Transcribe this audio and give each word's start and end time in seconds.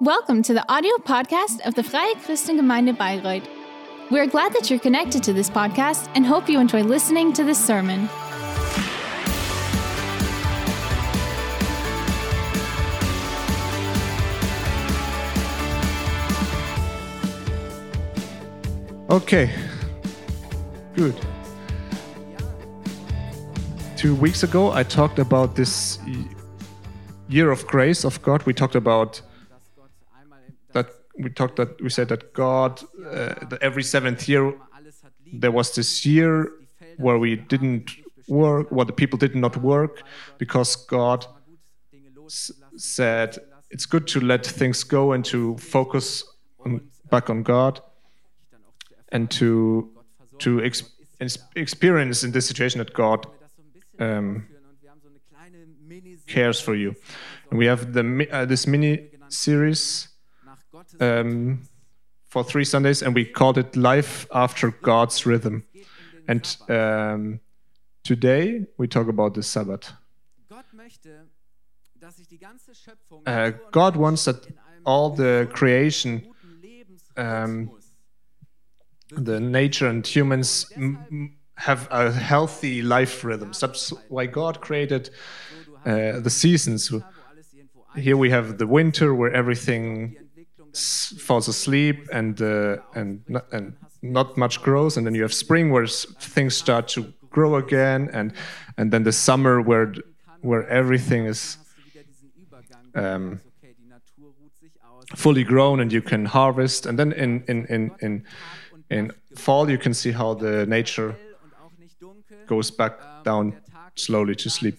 Welcome 0.00 0.42
to 0.42 0.52
the 0.52 0.68
audio 0.68 0.96
podcast 0.96 1.60
of 1.64 1.76
the 1.76 1.84
Freie 1.84 2.16
Christengemeinde 2.16 2.96
Bayreuth. 2.96 3.46
We're 4.10 4.26
glad 4.26 4.52
that 4.54 4.68
you're 4.68 4.80
connected 4.80 5.22
to 5.22 5.32
this 5.32 5.48
podcast 5.48 6.10
and 6.16 6.26
hope 6.26 6.48
you 6.48 6.58
enjoy 6.58 6.82
listening 6.82 7.32
to 7.34 7.44
this 7.44 7.64
sermon. 7.64 8.08
Okay, 19.10 19.54
good. 20.94 21.14
Two 23.96 24.16
weeks 24.16 24.42
ago, 24.42 24.72
I 24.72 24.82
talked 24.82 25.20
about 25.20 25.54
this 25.54 26.00
year 27.28 27.52
of 27.52 27.64
grace 27.68 28.02
of 28.04 28.20
God. 28.22 28.42
We 28.42 28.52
talked 28.52 28.74
about. 28.74 29.22
We 31.18 31.30
talked 31.30 31.56
that 31.56 31.80
we 31.80 31.90
said 31.90 32.08
that 32.08 32.32
God, 32.32 32.82
uh, 33.06 33.34
that 33.48 33.58
every 33.62 33.82
seventh 33.82 34.28
year, 34.28 34.54
there 35.32 35.52
was 35.52 35.74
this 35.74 36.04
year 36.04 36.50
where 36.96 37.18
we 37.18 37.36
didn't 37.36 37.90
work, 38.28 38.70
where 38.70 38.84
the 38.84 38.92
people 38.92 39.18
did 39.18 39.34
not 39.34 39.56
work, 39.56 40.02
because 40.38 40.76
God 40.76 41.26
said 42.76 43.38
it's 43.70 43.86
good 43.86 44.06
to 44.08 44.20
let 44.20 44.46
things 44.46 44.84
go 44.84 45.12
and 45.12 45.24
to 45.24 45.56
focus 45.58 46.24
on, 46.64 46.80
back 47.10 47.30
on 47.30 47.42
God 47.42 47.80
and 49.10 49.30
to 49.32 49.90
to 50.38 50.62
ex- 50.62 50.82
experience 51.54 52.24
in 52.24 52.32
this 52.32 52.46
situation 52.46 52.78
that 52.78 52.92
God 52.92 53.26
um, 53.98 54.46
cares 56.26 56.60
for 56.60 56.74
you. 56.74 56.94
And 57.50 57.58
we 57.58 57.66
have 57.66 57.92
the 57.92 58.28
uh, 58.32 58.44
this 58.44 58.66
mini 58.66 59.10
series 59.28 60.08
um, 61.00 61.62
for 62.28 62.44
three 62.44 62.64
Sundays, 62.64 63.02
and 63.02 63.14
we 63.14 63.24
called 63.24 63.58
it 63.58 63.76
"Life 63.76 64.26
After 64.32 64.70
God's 64.70 65.26
Rhythm." 65.26 65.64
And 66.26 66.56
um, 66.68 67.40
today 68.02 68.66
we 68.78 68.88
talk 68.88 69.08
about 69.08 69.34
the 69.34 69.42
Sabbath. 69.42 69.92
Uh, 73.26 73.50
God 73.70 73.96
wants 73.96 74.24
that 74.24 74.46
all 74.84 75.10
the 75.10 75.48
creation 75.52 76.34
um, 77.16 77.70
the 79.10 79.40
nature 79.40 79.86
and 79.86 80.06
humans 80.06 80.72
have 81.56 81.88
a 81.90 82.10
healthy 82.10 82.82
life 82.82 83.22
rhythm. 83.24 83.52
That's 83.58 83.90
why 84.08 84.26
God 84.26 84.60
created 84.60 85.10
uh, 85.86 86.20
the 86.20 86.30
seasons. 86.30 86.92
Here 87.96 88.16
we 88.16 88.30
have 88.30 88.58
the 88.58 88.66
winter 88.66 89.14
where 89.14 89.32
everything 89.32 90.16
falls 90.74 91.48
asleep 91.48 92.08
and 92.12 92.40
uh, 92.40 92.76
and 92.94 93.22
not, 93.28 93.52
and 93.52 93.76
not 94.02 94.36
much 94.36 94.62
grows, 94.62 94.96
and 94.96 95.06
then 95.06 95.14
you 95.14 95.22
have 95.22 95.34
spring 95.34 95.70
where 95.70 95.86
things 95.86 96.56
start 96.56 96.88
to 96.88 97.12
grow 97.30 97.56
again, 97.56 98.10
and 98.12 98.32
and 98.76 98.92
then 98.92 99.04
the 99.04 99.12
summer 99.12 99.60
where 99.60 99.94
where 100.40 100.68
everything 100.68 101.26
is 101.26 101.58
um, 102.94 103.40
fully 105.16 105.44
grown 105.44 105.80
and 105.80 105.92
you 105.92 106.02
can 106.02 106.26
harvest, 106.26 106.86
and 106.86 106.98
then 106.98 107.12
in 107.12 107.42
in 107.48 107.66
in 107.66 107.90
in 108.00 108.24
in 108.90 109.12
fall 109.36 109.70
you 109.70 109.78
can 109.78 109.94
see 109.94 110.12
how 110.12 110.34
the 110.34 110.66
nature 110.66 111.16
goes 112.46 112.70
back 112.70 112.92
down 113.24 113.56
slowly 113.96 114.34
to 114.34 114.50
sleep. 114.50 114.78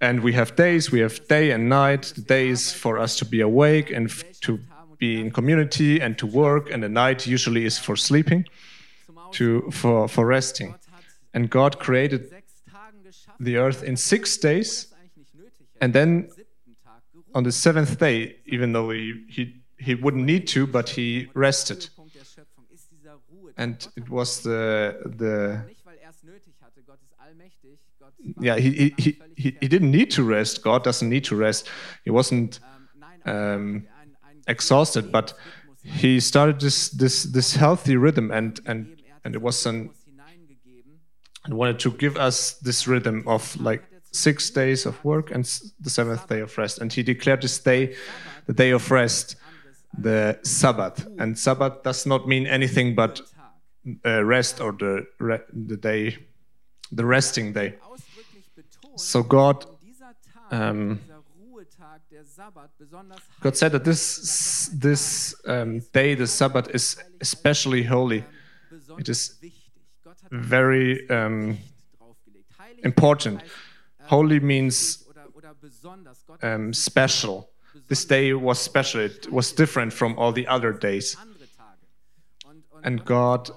And 0.00 0.20
we 0.20 0.32
have 0.32 0.56
days 0.56 0.90
we 0.90 1.00
have 1.00 1.26
day 1.28 1.52
and 1.52 1.68
night. 1.68 2.12
The 2.14 2.22
days 2.22 2.72
for 2.72 2.98
us 2.98 3.16
to 3.18 3.24
be 3.24 3.40
awake 3.40 3.90
and 3.90 4.10
to 4.42 4.58
be 5.04 5.20
in 5.20 5.30
community 5.30 5.92
and 6.04 6.12
to 6.22 6.26
work 6.26 6.64
and 6.72 6.80
the 6.82 6.92
night 7.04 7.20
usually 7.36 7.64
is 7.70 7.76
for 7.86 7.96
sleeping 7.96 8.42
to 9.36 9.46
for 9.80 10.08
for 10.14 10.24
resting. 10.26 10.70
And 11.34 11.50
god 11.50 11.72
created 11.86 12.22
the 13.46 13.54
earth 13.64 13.80
in 13.82 13.96
6 13.96 14.36
days 14.38 14.70
and 15.80 15.92
then 15.92 16.28
on 17.36 17.42
the 17.44 17.52
seventh 17.52 17.98
day 17.98 18.36
even 18.54 18.72
though 18.74 18.90
he 18.90 19.04
he, 19.36 19.42
he 19.86 19.94
wouldn't 19.94 20.26
need 20.32 20.44
to 20.54 20.66
but 20.66 20.86
he 20.88 21.08
rested. 21.34 21.80
And 23.56 23.76
it 23.96 24.08
was 24.08 24.40
the 24.42 24.62
the 25.22 25.34
yeah 28.46 28.56
he 28.64 28.70
he, 28.70 28.88
he 29.04 29.10
he 29.42 29.48
he 29.60 29.68
didn't 29.74 29.92
need 29.98 30.10
to 30.16 30.22
rest. 30.36 30.62
God 30.62 30.80
doesn't 30.88 31.10
need 31.14 31.24
to 31.30 31.36
rest. 31.46 31.62
He 32.04 32.10
wasn't 32.10 32.60
um, 33.24 33.86
exhausted 34.46 35.10
but 35.12 35.34
he 35.82 36.20
started 36.20 36.60
this 36.60 36.88
this 36.88 37.24
this 37.24 37.56
healthy 37.56 37.96
rhythm 37.96 38.30
and 38.30 38.60
and 38.66 38.96
and 39.24 39.34
it 39.34 39.42
was 39.42 39.66
an 39.66 39.90
and 41.44 41.54
wanted 41.54 41.78
to 41.78 41.90
give 41.92 42.16
us 42.16 42.54
this 42.54 42.86
rhythm 42.86 43.22
of 43.26 43.56
like 43.60 43.84
six 44.12 44.48
days 44.50 44.86
of 44.86 45.02
work 45.04 45.30
and 45.30 45.44
the 45.80 45.90
seventh 45.90 46.26
day 46.28 46.40
of 46.40 46.56
rest. 46.56 46.78
And 46.78 46.92
he 46.92 47.02
declared 47.02 47.42
this 47.42 47.58
day 47.58 47.94
the 48.46 48.52
day 48.52 48.70
of 48.70 48.90
rest 48.90 49.36
the 49.98 50.38
sabbath. 50.42 51.06
And 51.18 51.38
sabbath 51.38 51.82
does 51.82 52.06
not 52.06 52.26
mean 52.26 52.46
anything 52.46 52.94
but 52.94 53.20
uh, 54.04 54.24
rest 54.24 54.60
or 54.60 54.72
the 54.72 55.06
re- 55.18 55.42
the 55.52 55.76
day 55.76 56.16
the 56.90 57.04
resting 57.04 57.52
day. 57.52 57.74
So 58.96 59.22
god 59.22 59.66
um, 60.50 61.00
god 63.40 63.56
said 63.56 63.72
that 63.72 63.84
this 63.84 64.68
this 64.72 65.34
um, 65.46 65.80
day 65.92 66.14
the 66.14 66.26
sabbath 66.26 66.68
is 66.74 66.96
especially 67.20 67.82
holy. 67.82 68.24
it 68.98 69.08
is 69.08 69.36
very 70.30 71.08
um, 71.10 71.58
important. 72.82 73.42
holy 74.02 74.40
means 74.40 75.04
um, 76.42 76.72
special. 76.72 77.48
this 77.88 78.04
day 78.04 78.32
was 78.32 78.58
special. 78.58 79.00
It 79.00 79.30
was 79.30 79.52
different 79.52 79.92
from 79.92 80.18
all 80.18 80.32
the 80.32 80.46
other 80.46 80.72
days. 80.72 81.16
And 82.82 83.04
god 83.04 83.50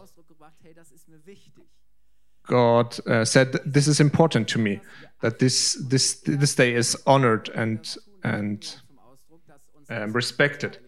God 2.48 2.98
uh, 3.06 3.26
said, 3.26 3.59
"This 3.66 3.88
is 3.88 4.00
important 4.00 4.48
to 4.50 4.59
me. 4.59 4.80
That 5.22 5.40
this 5.40 5.74
this 5.90 6.22
this 6.22 6.56
day 6.56 6.74
is 6.74 6.96
honored 7.06 7.50
and 7.50 7.98
and 8.23 8.75
um, 9.89 10.13
respected. 10.13 10.79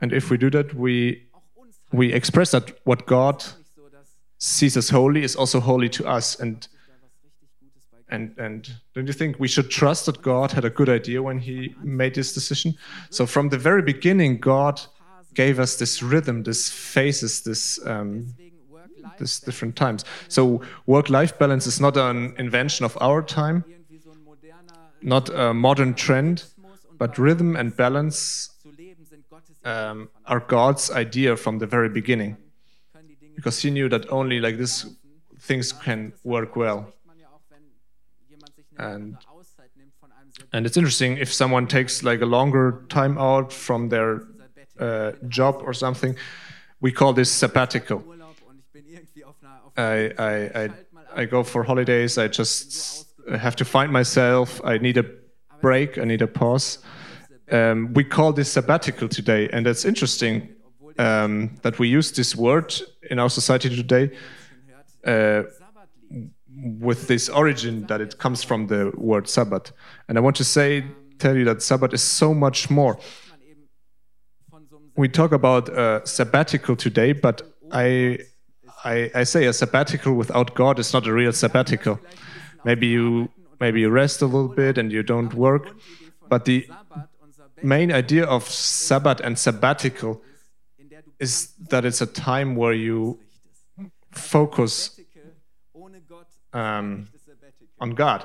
And 0.00 0.12
if 0.12 0.30
we 0.30 0.38
do 0.38 0.50
that, 0.50 0.74
we 0.74 1.26
we 1.92 2.12
express 2.12 2.52
that 2.52 2.78
what 2.84 3.06
God 3.06 3.44
sees 4.38 4.76
as 4.76 4.90
holy 4.90 5.22
is 5.22 5.36
also 5.36 5.60
holy 5.60 5.88
to 5.90 6.06
us. 6.06 6.40
And 6.40 6.66
and 8.08 8.34
and 8.38 8.70
don't 8.94 9.06
you 9.06 9.12
think 9.12 9.38
we 9.38 9.48
should 9.48 9.70
trust 9.70 10.06
that 10.06 10.22
God 10.22 10.52
had 10.52 10.64
a 10.64 10.70
good 10.70 10.88
idea 10.88 11.22
when 11.22 11.38
He 11.38 11.74
made 11.82 12.14
this 12.14 12.32
decision? 12.32 12.74
So 13.10 13.26
from 13.26 13.48
the 13.48 13.58
very 13.58 13.82
beginning, 13.82 14.38
God 14.38 14.80
gave 15.34 15.60
us 15.60 15.76
this 15.76 16.02
rhythm, 16.02 16.42
this 16.42 16.70
phases, 16.70 17.42
this. 17.42 17.78
Um, 17.86 18.34
this 19.18 19.40
different 19.40 19.76
times. 19.76 20.04
So 20.28 20.62
work-life 20.86 21.38
balance 21.38 21.66
is 21.66 21.80
not 21.80 21.96
an 21.96 22.34
invention 22.38 22.84
of 22.84 22.96
our 23.00 23.22
time, 23.22 23.64
not 25.02 25.28
a 25.30 25.54
modern 25.54 25.94
trend, 25.94 26.44
but 26.98 27.18
rhythm 27.18 27.56
and 27.56 27.76
balance 27.76 28.50
um, 29.64 30.08
are 30.26 30.40
God's 30.40 30.90
idea 30.90 31.36
from 31.36 31.58
the 31.58 31.66
very 31.66 31.88
beginning, 31.88 32.36
because 33.34 33.60
He 33.60 33.70
knew 33.70 33.88
that 33.88 34.10
only 34.10 34.40
like 34.40 34.58
this 34.58 34.86
things 35.38 35.72
can 35.72 36.12
work 36.24 36.56
well. 36.56 36.92
And 38.78 39.16
and 40.52 40.66
it's 40.66 40.76
interesting 40.76 41.18
if 41.18 41.32
someone 41.32 41.66
takes 41.66 42.02
like 42.02 42.20
a 42.20 42.26
longer 42.26 42.84
time 42.88 43.18
out 43.18 43.52
from 43.52 43.88
their 43.88 44.22
uh, 44.78 45.12
job 45.28 45.60
or 45.62 45.74
something, 45.74 46.16
we 46.80 46.90
call 46.90 47.12
this 47.12 47.30
sabbatical. 47.30 48.02
I, 49.76 50.12
I, 50.18 50.62
I, 50.62 50.68
I 51.14 51.24
go 51.24 51.42
for 51.42 51.62
holidays. 51.62 52.18
I 52.18 52.28
just 52.28 53.09
have 53.38 53.56
to 53.56 53.64
find 53.64 53.92
myself. 53.92 54.60
I 54.64 54.78
need 54.78 54.96
a 54.96 55.04
break. 55.60 55.98
I 55.98 56.04
need 56.04 56.22
a 56.22 56.26
pause. 56.26 56.78
Um, 57.50 57.92
we 57.94 58.04
call 58.04 58.32
this 58.32 58.52
sabbatical 58.52 59.08
today, 59.08 59.48
and 59.52 59.66
it's 59.66 59.84
interesting 59.84 60.48
um, 60.98 61.56
that 61.62 61.78
we 61.78 61.88
use 61.88 62.12
this 62.12 62.36
word 62.36 62.72
in 63.10 63.18
our 63.18 63.30
society 63.30 63.68
today 63.68 64.16
uh, 65.04 65.42
with 66.80 67.08
this 67.08 67.28
origin 67.28 67.86
that 67.86 68.00
it 68.00 68.18
comes 68.18 68.42
from 68.44 68.66
the 68.66 68.92
word 68.96 69.28
Sabbath. 69.28 69.72
And 70.08 70.16
I 70.16 70.20
want 70.20 70.36
to 70.36 70.44
say, 70.44 70.84
tell 71.18 71.36
you 71.36 71.44
that 71.44 71.62
Sabbath 71.62 71.92
is 71.92 72.02
so 72.02 72.34
much 72.34 72.70
more. 72.70 72.98
We 74.96 75.08
talk 75.08 75.32
about 75.32 75.68
uh, 75.70 76.04
sabbatical 76.04 76.76
today, 76.76 77.12
but 77.12 77.42
I 77.72 78.18
I, 78.84 79.10
I 79.14 79.24
say 79.24 79.46
a 79.46 79.52
sabbatical 79.52 80.14
without 80.14 80.54
God 80.54 80.78
is 80.78 80.92
not 80.92 81.06
a 81.06 81.12
real 81.12 81.32
sabbatical. 81.32 82.00
Maybe 82.64 82.86
you 82.86 83.30
maybe 83.58 83.80
you 83.80 83.90
rest 83.90 84.22
a 84.22 84.26
little 84.26 84.48
bit 84.48 84.78
and 84.78 84.90
you 84.92 85.02
don't 85.02 85.34
work, 85.34 85.76
but 86.28 86.44
the 86.44 86.66
main 87.62 87.92
idea 87.92 88.24
of 88.24 88.48
Sabbath 88.48 89.20
and 89.20 89.38
sabbatical 89.38 90.22
is 91.18 91.52
that 91.68 91.84
it's 91.84 92.00
a 92.00 92.06
time 92.06 92.56
where 92.56 92.72
you 92.72 93.18
focus 94.10 94.98
um, 96.52 97.08
on 97.78 97.90
God. 97.90 98.24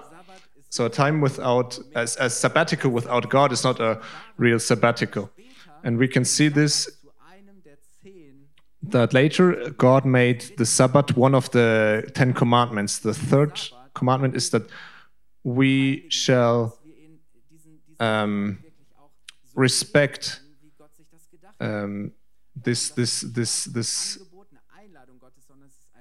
So 0.70 0.86
a 0.86 0.90
time 0.90 1.22
without, 1.22 1.80
as, 1.94 2.16
as 2.18 2.36
sabbatical 2.36 2.92
without 2.92 3.30
God 3.30 3.52
is 3.52 3.64
not 3.64 3.80
a 3.80 4.02
real 4.38 4.60
sabbatical. 4.60 5.30
And 5.84 5.98
we 5.98 6.08
can 6.08 6.26
see 6.26 6.48
this 6.48 6.90
that 8.90 9.14
later 9.14 9.72
God 9.72 10.06
made 10.06 10.42
the 10.58 10.66
Sabbath 10.66 11.18
one 11.18 11.34
of 11.34 11.50
the 11.52 12.10
Ten 12.14 12.34
Commandments. 12.34 13.00
The 13.00 13.14
third 13.14 13.60
commandment 13.96 14.36
is 14.36 14.52
that 14.52 14.70
we 15.44 16.06
shall 16.10 16.78
um, 18.00 18.60
respect 19.56 20.42
um, 21.60 22.12
this 22.56 22.90
this 22.90 23.22
this 23.22 23.66
this 23.66 24.20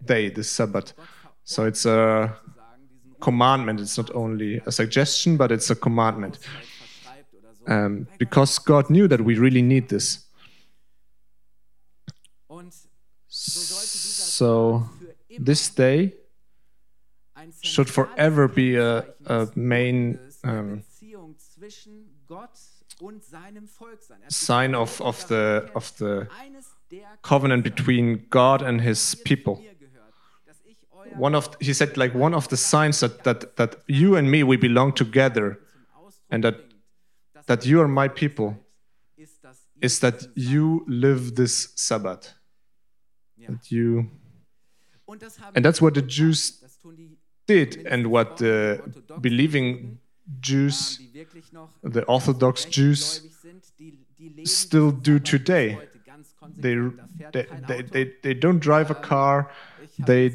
day, 0.05 0.29
this 0.29 0.51
Sabbath. 0.51 0.93
So 1.45 1.65
it's 1.65 1.87
a 1.87 2.37
commandment. 3.21 3.81
It's 3.81 3.97
not 3.97 4.11
only 4.15 4.61
a 4.67 4.73
suggestion, 4.73 5.37
but 5.37 5.51
it's 5.51 5.71
a 5.71 5.75
commandment. 5.75 6.39
Um, 7.67 8.07
because 8.19 8.59
God 8.59 8.91
knew 8.91 9.09
that 9.09 9.23
we 9.23 9.39
really 9.39 9.63
need 9.63 9.89
this. 9.89 10.27
So 13.29 14.89
this 15.39 15.69
day 15.71 16.15
should 17.65 17.89
forever 17.89 18.49
be 18.49 18.77
a, 18.77 19.05
a 19.27 19.49
main 19.55 20.19
um, 20.45 20.83
sign 24.29 24.75
of, 24.75 25.01
of 25.01 25.27
the 25.29 25.71
of 25.75 25.97
the 25.97 26.29
covenant 27.23 27.65
between 27.65 28.27
God 28.31 28.63
and 28.63 28.81
his 28.81 29.15
people. 29.15 29.63
One 31.17 31.35
of 31.35 31.57
he 31.61 31.73
said 31.73 31.97
like 31.97 32.15
one 32.15 32.35
of 32.35 32.49
the 32.49 32.57
signs 32.57 33.01
that, 33.01 33.25
that 33.25 33.57
that 33.57 33.77
you 33.87 34.17
and 34.17 34.31
me 34.31 34.43
we 34.43 34.57
belong 34.57 34.93
together 34.93 35.61
and 36.31 36.43
that 36.45 36.57
that 37.47 37.67
you 37.67 37.81
are 37.81 37.89
my 37.89 38.09
people 38.09 38.57
is 39.81 40.01
that 40.01 40.27
you 40.35 40.85
live 40.89 41.35
this 41.35 41.73
Sabbath. 41.77 42.35
That 43.49 43.71
you 43.71 44.11
and 45.55 45.65
that's 45.65 45.83
what 45.83 45.95
the 45.95 46.03
Jews 46.03 46.63
did 47.47 47.87
and 47.87 48.07
what 48.09 48.39
the 48.39 48.81
believing 49.21 49.99
Jews, 50.41 51.01
the 51.83 52.05
Orthodox 52.05 52.65
Jews, 52.65 53.29
still 54.45 54.91
do 54.91 55.19
today. 55.19 55.79
They, 56.57 56.77
they, 57.33 57.83
they, 57.83 58.13
they, 58.23 58.35
don't 58.35 58.59
drive 58.59 58.91
a 58.91 58.95
car. 58.95 59.51
They, 59.99 60.35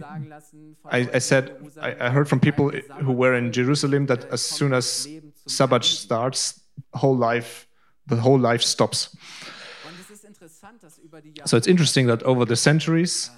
I, 0.85 1.07
I 1.13 1.19
said, 1.19 1.55
I, 1.79 1.95
I 1.99 2.09
heard 2.09 2.27
from 2.27 2.39
people 2.39 2.71
who 2.71 3.11
were 3.11 3.35
in 3.35 3.51
Jerusalem 3.51 4.07
that 4.07 4.25
as 4.25 4.41
soon 4.41 4.73
as 4.73 5.07
Sabbath 5.47 5.85
starts, 5.85 6.61
whole 6.93 7.15
life, 7.15 7.67
the 8.07 8.15
whole 8.15 8.39
life 8.39 8.61
stops. 8.63 9.15
So 11.45 11.57
it's 11.57 11.67
interesting 11.67 12.07
that 12.07 12.23
over 12.23 12.45
the 12.45 12.55
centuries, 12.55 13.29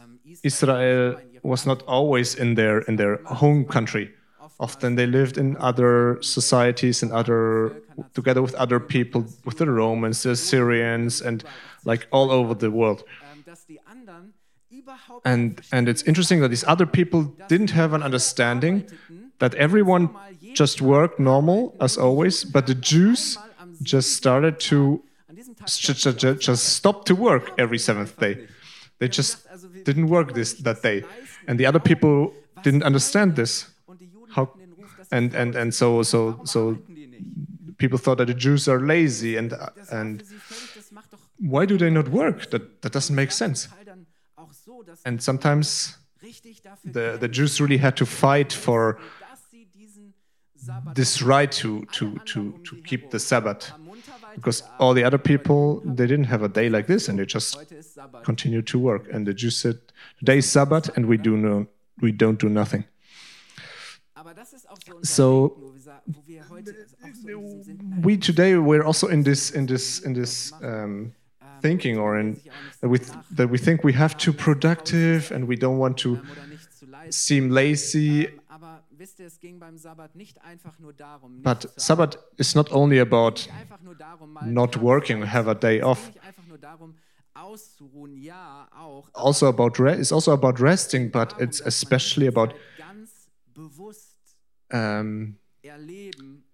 Israel 0.44 1.20
was 1.44 1.66
not 1.66 1.84
always 1.88 2.36
in 2.36 2.56
their 2.56 2.80
in 2.82 2.96
their 2.96 3.18
home 3.26 3.66
country. 3.66 4.12
Often 4.60 4.96
they 4.96 5.08
lived 5.08 5.38
in 5.38 5.58
other 5.58 6.18
societies 6.22 7.02
and 7.04 7.12
other 7.12 7.82
together 8.14 8.42
with 8.42 8.54
other 8.56 8.80
people, 8.80 9.26
with 9.44 9.58
the 9.58 9.70
Romans, 9.70 10.22
the 10.24 10.36
Syrians, 10.36 11.22
and 11.22 11.44
like 11.84 12.08
all 12.12 12.30
over 12.32 12.54
the 12.54 12.70
world. 12.70 13.04
And 15.26 15.62
and 15.72 15.90
it's 15.90 16.04
interesting 16.04 16.42
that 16.42 16.50
these 16.50 16.64
other 16.68 16.86
people 16.86 17.24
didn't 17.48 17.72
have 17.72 17.94
an 17.94 18.04
understanding 18.04 18.88
that 19.40 19.56
everyone 19.56 20.10
just 20.54 20.82
worked 20.82 21.20
normal 21.20 21.76
as 21.82 21.98
always, 21.98 22.44
but 22.44 22.68
the 22.68 22.76
Jews 22.76 23.38
just 23.82 24.16
started 24.16 24.60
to 24.60 25.02
just, 25.66 26.18
just, 26.40 26.64
stop 26.64 27.06
to 27.06 27.16
work 27.16 27.52
every 27.58 27.78
seventh 27.78 28.20
day. 28.20 28.48
They 29.00 29.08
just 29.08 29.48
didn't 29.84 30.08
work 30.08 30.34
this 30.34 30.54
that 30.54 30.82
day, 30.82 31.04
and 31.48 31.60
the 31.60 31.66
other 31.66 31.80
people 31.80 32.34
didn't 32.64 32.84
understand 32.84 33.36
this. 33.36 33.68
How, 34.30 34.50
and 35.12 35.34
and 35.36 35.56
and 35.56 35.74
so 35.74 36.04
so 36.04 36.40
so 36.46 36.78
people 37.78 37.98
thought 37.98 38.18
that 38.20 38.28
the 38.28 38.34
Jews 38.34 38.68
are 38.68 38.80
lazy 38.80 39.38
and 39.38 39.54
and 39.92 40.24
why 41.40 41.66
do 41.66 41.78
they 41.78 41.90
not 41.90 42.10
work? 42.10 42.50
That 42.52 42.82
that 42.82 42.92
doesn't 42.94 43.16
make 43.16 43.32
sense. 43.32 43.68
And 45.06 45.22
sometimes 45.22 45.98
the 46.86 47.18
the 47.20 47.28
Jews 47.28 47.60
really 47.60 47.78
had 47.78 47.98
to 47.98 48.06
fight 48.06 48.54
for 48.54 49.00
this 50.94 51.22
right 51.22 51.52
to 51.52 51.86
to 51.92 52.20
to 52.26 52.60
to 52.64 52.76
keep 52.84 53.10
the 53.10 53.20
Sabbath 53.20 53.72
because 54.36 54.64
all 54.80 54.94
the 54.94 55.04
other 55.04 55.18
people 55.18 55.82
they 55.86 56.08
didn't 56.08 56.26
have 56.26 56.44
a 56.44 56.50
day 56.50 56.70
like 56.70 56.88
this 56.88 57.10
and 57.10 57.20
they 57.20 57.26
just 57.26 57.58
continued 58.24 58.68
to 58.68 58.80
work. 58.80 59.08
And 59.12 59.26
the 59.28 59.34
jews 59.34 59.58
said 59.58 59.80
today 60.20 60.38
is 60.38 60.50
sabbath 60.50 60.96
and 60.96 61.06
we 61.06 61.18
do 61.18 61.38
no 61.38 61.68
we 62.02 62.12
don't 62.12 62.40
do 62.40 62.50
nothing. 62.50 62.86
So 65.04 65.58
we 68.02 68.18
today 68.18 68.56
we're 68.58 68.84
also 68.84 69.08
in 69.08 69.24
this 69.24 69.52
in 69.52 69.66
this 69.66 70.00
in 70.00 70.14
this 70.14 70.54
um, 70.62 71.14
thinking 71.62 71.98
or 71.98 72.20
in 72.20 72.40
that 72.82 72.90
we, 72.90 73.00
that 73.32 73.50
we 73.50 73.58
think 73.58 73.84
we 73.84 73.94
have 73.94 74.18
to 74.18 74.34
productive 74.34 75.32
and 75.32 75.48
we 75.48 75.56
don't 75.56 75.78
want 75.78 75.98
to 76.00 76.22
seem 77.10 77.50
lazy 77.50 78.28
but 81.44 81.66
Sabbath 81.78 82.16
is 82.38 82.56
not 82.56 82.72
only 82.72 83.00
about 83.00 83.48
not 84.46 84.78
working, 84.78 85.24
have 85.24 85.48
a 85.48 85.56
day 85.56 85.82
off. 85.82 86.12
Also 89.16 89.48
about 89.48 89.80
re- 89.80 89.94
it's 90.00 90.12
also 90.12 90.34
about 90.34 90.60
resting, 90.60 91.10
but 91.10 91.34
it's 91.40 91.62
especially 91.62 92.28
about 92.28 92.54
um, 94.72 95.36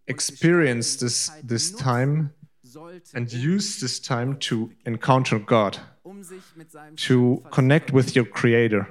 experience 0.08 0.96
this 0.98 1.30
this 1.44 1.72
time 1.72 2.34
and 3.14 3.32
use 3.34 3.80
this 3.80 4.00
time 4.00 4.38
to 4.38 4.72
encounter 4.86 5.40
God, 5.40 5.80
to 6.98 7.44
connect 7.52 7.92
with 7.92 8.16
your 8.16 8.26
Creator 8.26 8.88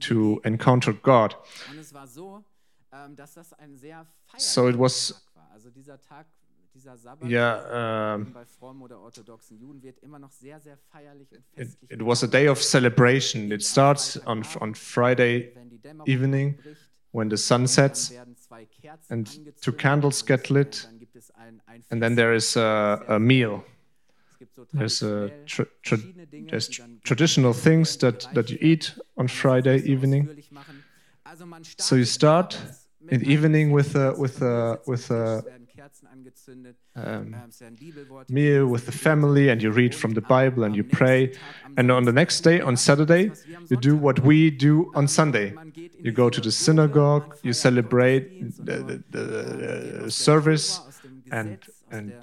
to 0.00 0.40
encounter 0.44 0.92
God. 0.92 1.36
Ähm, 2.92 3.16
so 4.38 4.68
it 4.68 4.76
was, 4.76 5.14
yeah, 7.22 8.14
um, 8.14 8.34
it, 11.56 11.68
it 11.88 12.02
was 12.02 12.22
a 12.22 12.28
day 12.28 12.46
of 12.46 12.62
celebration. 12.62 13.52
It 13.52 13.62
starts 13.62 14.16
on, 14.26 14.42
on 14.60 14.74
Friday 14.74 15.52
evening 16.06 16.58
when 17.12 17.28
the 17.28 17.36
sun 17.36 17.66
sets 17.66 18.12
and 19.08 19.26
two 19.60 19.72
candles 19.72 20.22
get 20.22 20.50
lit, 20.50 20.88
and 21.90 22.02
then 22.02 22.16
there 22.16 22.34
is 22.34 22.56
a, 22.56 23.02
a 23.08 23.18
meal 23.18 23.64
there's, 24.72 25.02
a 25.02 25.30
tra 25.46 25.66
tra 25.82 25.98
there's 26.50 26.68
traditional 27.02 27.52
things 27.52 27.96
that, 27.98 28.26
that 28.34 28.50
you 28.50 28.58
eat 28.60 28.94
on 29.16 29.28
Friday 29.28 29.78
evening. 29.82 30.28
So 31.78 31.96
you 31.96 32.04
start 32.04 32.58
in 33.08 33.20
the 33.20 33.32
evening 33.32 33.70
with 33.72 33.94
a, 33.96 34.14
with 34.16 34.42
a, 34.42 34.78
with 34.86 35.10
a 35.10 35.44
um, 36.96 37.34
meal 38.28 38.66
with 38.66 38.86
the 38.86 38.92
family 38.92 39.48
and 39.48 39.62
you 39.62 39.70
read 39.70 39.94
from 39.94 40.12
the 40.12 40.20
Bible 40.20 40.64
and 40.64 40.76
you 40.76 40.84
pray. 40.84 41.32
And 41.76 41.90
on 41.90 42.04
the 42.04 42.12
next 42.12 42.40
day, 42.40 42.60
on 42.60 42.76
Saturday, 42.76 43.32
you 43.68 43.76
do 43.76 43.96
what 43.96 44.20
we 44.20 44.50
do 44.50 44.92
on 44.94 45.08
Sunday. 45.08 45.54
You 45.98 46.12
go 46.12 46.30
to 46.30 46.40
the 46.40 46.52
synagogue, 46.52 47.36
you 47.42 47.52
celebrate 47.52 48.56
the, 48.64 49.02
the, 49.10 50.02
the 50.02 50.10
service 50.10 50.80
and, 51.30 51.58
and 51.90 52.14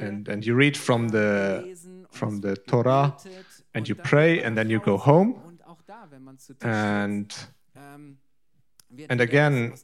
and 0.00 0.28
and 0.28 0.44
you 0.46 0.54
read 0.54 0.76
from 0.76 1.08
the 1.08 1.76
from 2.10 2.40
the 2.40 2.56
Torah 2.56 3.16
and 3.74 3.88
you 3.88 3.94
pray 3.94 4.42
and 4.42 4.56
then 4.56 4.70
you 4.70 4.80
go 4.80 4.96
home. 4.96 5.58
And 6.62 7.34
and 9.10 9.20
again 9.20 9.74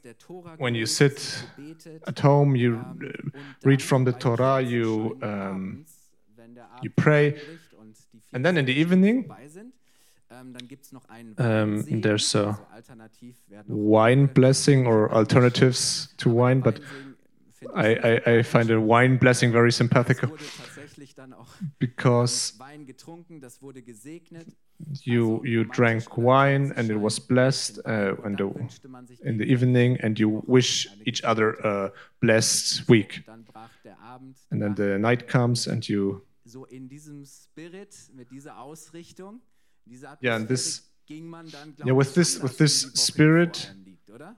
when 0.57 0.73
you 0.73 0.85
sit 0.87 1.45
at 2.07 2.19
home 2.19 2.55
you 2.55 2.83
read 3.63 3.81
from 3.81 4.05
the 4.05 4.13
Torah 4.13 4.61
you 4.61 5.17
um, 5.21 5.85
you 6.81 6.89
pray. 6.89 7.39
And 8.33 8.43
then 8.43 8.57
in 8.57 8.65
the 8.65 8.73
evening 8.73 9.29
um, 11.37 11.83
there's 12.01 12.33
a 12.35 12.57
wine 13.67 14.25
blessing 14.25 14.87
or 14.87 15.11
alternatives 15.13 16.09
to 16.17 16.29
wine 16.29 16.59
but 16.61 16.79
I, 17.75 17.95
I, 18.25 18.39
I 18.39 18.43
find 18.43 18.69
a 18.71 18.79
wine 18.79 19.17
blessing 19.17 19.51
very 19.51 19.71
sympathetic 19.71 20.23
Es 20.23 20.29
wurde 20.29 20.43
tatsächlich 20.57 21.15
dann 21.15 21.33
auch 21.33 21.47
because 21.79 22.57
Wein 22.59 22.85
getrunken, 22.85 23.39
das 23.41 23.61
wurde 23.61 23.81
gesegnet. 23.81 24.47
you 25.03 25.43
you 25.45 25.63
drank 25.63 26.17
wine 26.17 26.73
and 26.75 26.89
it 26.89 26.97
was 27.01 27.19
blessed 27.19 27.79
uh, 27.85 28.15
and 28.23 28.37
the, 28.37 28.43
Wünschte 28.45 28.87
man 28.89 29.07
sich 29.07 29.21
in 29.23 29.37
the 29.37 29.45
evening 29.45 29.99
and 30.01 30.19
you 30.19 30.43
wish 30.47 30.89
each 31.05 31.23
other 31.23 31.55
a 31.63 31.91
blessed 32.19 32.87
week 32.89 33.23
dann 33.25 33.43
brach 33.45 33.69
der 33.83 33.97
Abend 33.99 34.35
and 34.49 34.61
then 34.61 34.75
the 34.75 34.97
night 34.99 35.27
comes 35.27 35.67
and 35.67 35.87
you 35.87 36.21
so 36.45 36.65
in 36.65 36.89
diesem 36.89 37.25
Spirit, 37.25 37.95
mit 38.13 38.29
dieser 38.29 38.59
Ausrichtung, 38.59 39.39
dieser 39.85 40.17
Yeah, 40.21 40.35
and 40.35 40.47
this- 40.47 40.83
ging 41.05 41.25
man 41.29 41.49
dann, 41.49 41.73
Yeah, 41.85 41.95
with 41.97 42.13
this- 42.13 42.41
with 42.43 42.57
this 42.57 42.83
in 42.83 42.89
die 42.89 42.95
Woche, 42.97 43.05
die 43.05 43.11
spirit, 43.11 43.57
vor 43.57 43.69
einem 43.71 43.83
liegt, 43.85 44.09
oder? 44.09 44.35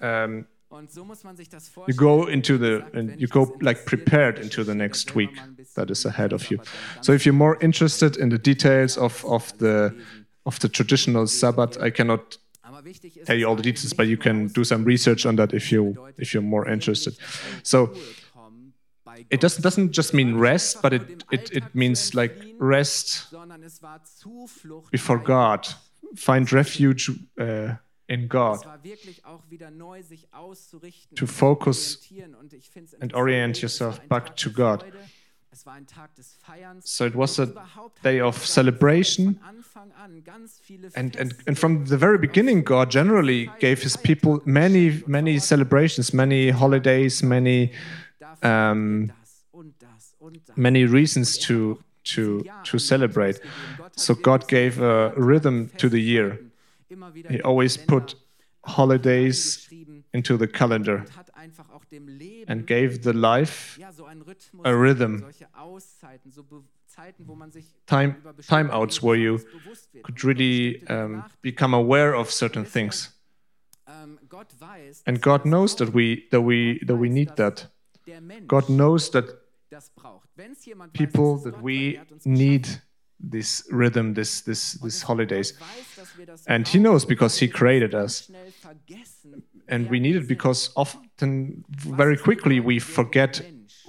um, 0.00 0.46
Und 0.70 0.92
so 0.92 1.04
muss 1.04 1.24
man 1.24 1.36
sich 1.36 1.48
das 1.48 1.72
you 1.88 1.96
go 1.96 2.26
into 2.26 2.56
the 2.56 2.82
and 2.92 3.20
you 3.20 3.26
go 3.26 3.56
like 3.60 3.84
prepared 3.86 4.38
into 4.38 4.62
the 4.62 4.74
next 4.74 5.16
week 5.16 5.34
mal 5.34 5.42
ein 5.42 5.56
bisschen 5.56 5.74
that 5.74 5.90
is 5.90 6.06
ahead 6.06 6.32
of 6.32 6.48
you. 6.48 6.58
So 7.00 7.12
if 7.12 7.26
you're 7.26 7.32
more 7.36 7.56
interested 7.60 8.16
in 8.16 8.30
the 8.30 8.38
details 8.38 8.96
of 8.96 9.24
of 9.24 9.52
the 9.58 9.90
of 10.44 10.60
the 10.60 10.68
traditional 10.68 11.26
sabbath 11.26 11.76
i 11.82 11.90
cannot 11.90 12.38
Aber 12.62 12.84
wichtig 12.84 13.16
ist, 13.16 13.26
tell 13.26 13.36
you 13.36 13.48
all 13.48 13.56
the 13.56 13.64
details 13.64 13.92
but 13.92 14.06
you 14.06 14.16
can 14.16 14.46
do 14.52 14.62
some 14.62 14.86
research 14.86 15.26
on 15.26 15.36
that 15.38 15.52
if 15.52 15.72
you 15.72 15.96
if 16.18 16.32
you're 16.32 16.40
more 16.40 16.64
interested. 16.70 17.16
so 17.64 17.86
Ruhe 17.86 17.96
kommen 18.32 18.72
bei 19.04 19.26
it 19.28 19.42
doesn't 19.42 19.62
doesn't 19.64 19.90
just 19.92 20.14
mean 20.14 20.38
rest 20.38 20.80
but 20.82 20.92
it 20.92 21.02
it, 21.32 21.50
it 21.50 21.64
means 21.74 22.14
like 22.14 22.32
rest 22.60 23.26
sondern 23.32 23.64
es 23.64 23.82
war 23.82 24.00
Zuflucht 24.04 24.92
before 24.92 25.18
god. 25.18 25.66
Find 26.14 26.52
refuge 26.52 27.10
uh, 27.40 27.74
in 28.10 28.28
god 28.28 28.56
Es 28.60 28.66
war 28.66 28.82
wirklich 28.84 29.24
auch 29.24 29.42
wieder 29.50 29.70
neu, 29.70 30.02
sich 30.02 30.26
auszurichten, 30.32 31.16
To 31.16 31.26
focus 31.26 31.96
orientieren. 32.10 32.34
Und 32.34 32.52
ich 32.52 32.68
find's 32.68 32.94
and 33.00 33.14
orient 33.14 33.60
yourself 33.62 34.00
back 34.08 34.34
to 34.36 34.50
God. 34.50 34.80
Freude, 34.82 34.98
Es 35.52 35.66
war 35.66 35.74
ein 35.74 35.86
Tag 35.86 36.14
des 36.16 36.36
Feierns. 36.44 36.84
so 36.96 37.04
it 37.06 37.14
was 37.16 37.38
a 37.40 37.46
day 38.02 38.20
of 38.20 38.46
celebration 38.46 39.34
von 39.36 39.42
Anfang 39.48 39.92
an 40.02 40.22
ganz 40.24 40.60
viele 40.62 40.88
and, 40.94 41.16
and 41.18 41.34
and 41.46 41.58
from 41.58 41.86
the 41.86 41.96
very 41.98 42.18
beginning 42.18 42.64
god 42.64 42.90
generally 42.90 43.48
gave 43.60 43.82
his 43.82 43.96
people 43.96 44.40
many 44.44 45.02
many 45.06 45.38
celebrations 45.40 46.12
many 46.12 46.50
holidays 46.52 47.22
many 47.22 47.72
um, 48.42 49.08
das 49.08 49.44
und 49.52 49.74
das 49.80 50.14
und 50.20 50.38
das. 50.48 50.56
many 50.56 50.84
reasons 50.84 51.36
to 51.38 51.78
to 52.04 52.44
to 52.64 52.78
celebrate 52.78 53.40
so 53.96 54.14
god 54.14 54.46
gave 54.48 54.80
a 54.80 55.12
rhythm 55.16 55.68
to 55.76 55.88
the 55.88 56.00
year 56.00 56.38
he 57.28 57.42
always 57.42 57.78
put 57.78 58.16
holidays 58.66 59.68
into 60.12 60.36
the 60.36 60.46
calendar 60.46 60.98
und 61.00 61.16
hat 61.16 61.34
einfach 61.34 61.70
auch 61.70 61.84
dem 61.86 62.08
Leben 62.08 62.50
and 62.50 62.66
gave 62.66 63.00
the 63.02 63.10
life 63.12 63.80
ja, 63.80 63.92
so 63.92 64.04
einen 64.04 64.22
Rhythmus, 64.22 64.64
a 64.66 64.70
rhythm. 64.70 65.20
solche 65.20 65.46
Auszeiten, 65.54 66.30
so 66.30 66.42
Be 66.42 66.62
Zeiten, 66.86 67.26
wo 67.28 67.36
man 67.36 67.52
sich 67.52 67.64
Time- 67.86 68.16
bestimmte 68.36 68.42
timeouts 68.48 69.02
where 69.02 69.16
you 69.16 69.34
besonders 69.36 69.62
bewusst 69.64 69.94
wird, 69.94 70.04
could 70.04 70.24
really 70.24 70.82
um, 70.88 71.22
become 71.40 71.74
aware 71.76 72.14
of 72.16 72.30
certain 72.30 72.64
things 72.64 73.16
Ähm, 73.86 74.18
and 75.06 75.20
god 75.22 75.42
knows 75.42 75.74
that 75.76 75.94
we 75.94 76.22
that 76.30 76.42
we 76.42 76.78
that 76.86 76.96
we 77.00 77.08
need 77.08 77.34
that 77.36 77.70
god 78.46 78.66
knows 78.66 79.10
that 79.10 79.24
das 79.70 79.90
braucht. 79.90 80.28
Wenn's 80.36 80.64
jemand 80.64 80.92
weiß, 80.92 81.12
people 81.12 81.50
that 81.50 81.62
we 81.62 81.92
der 81.92 82.00
hat 82.00 82.12
uns 82.12 82.24
need. 82.26 82.82
This 83.22 83.64
rhythm 83.70 84.14
this 84.14 84.42
this 84.42 84.78
this 84.80 85.06
holidays. 85.06 85.52
Gott 85.58 85.68
weiß, 85.68 85.96
dass 85.96 86.18
wir 86.18 86.26
das 86.26 86.46
And 86.46 86.68
he 86.68 86.78
knows 86.78 87.04
um 87.04 87.08
because 87.08 87.38
he 87.38 87.48
created 87.48 87.94
us. 87.94 88.30
and 89.68 89.90
we 89.90 90.00
need 90.00 90.16
it 90.16 90.26
because 90.26 90.70
often 90.74 91.64
very 91.68 92.16
quickly 92.16 92.60
we 92.60 92.80
forget 92.80 93.42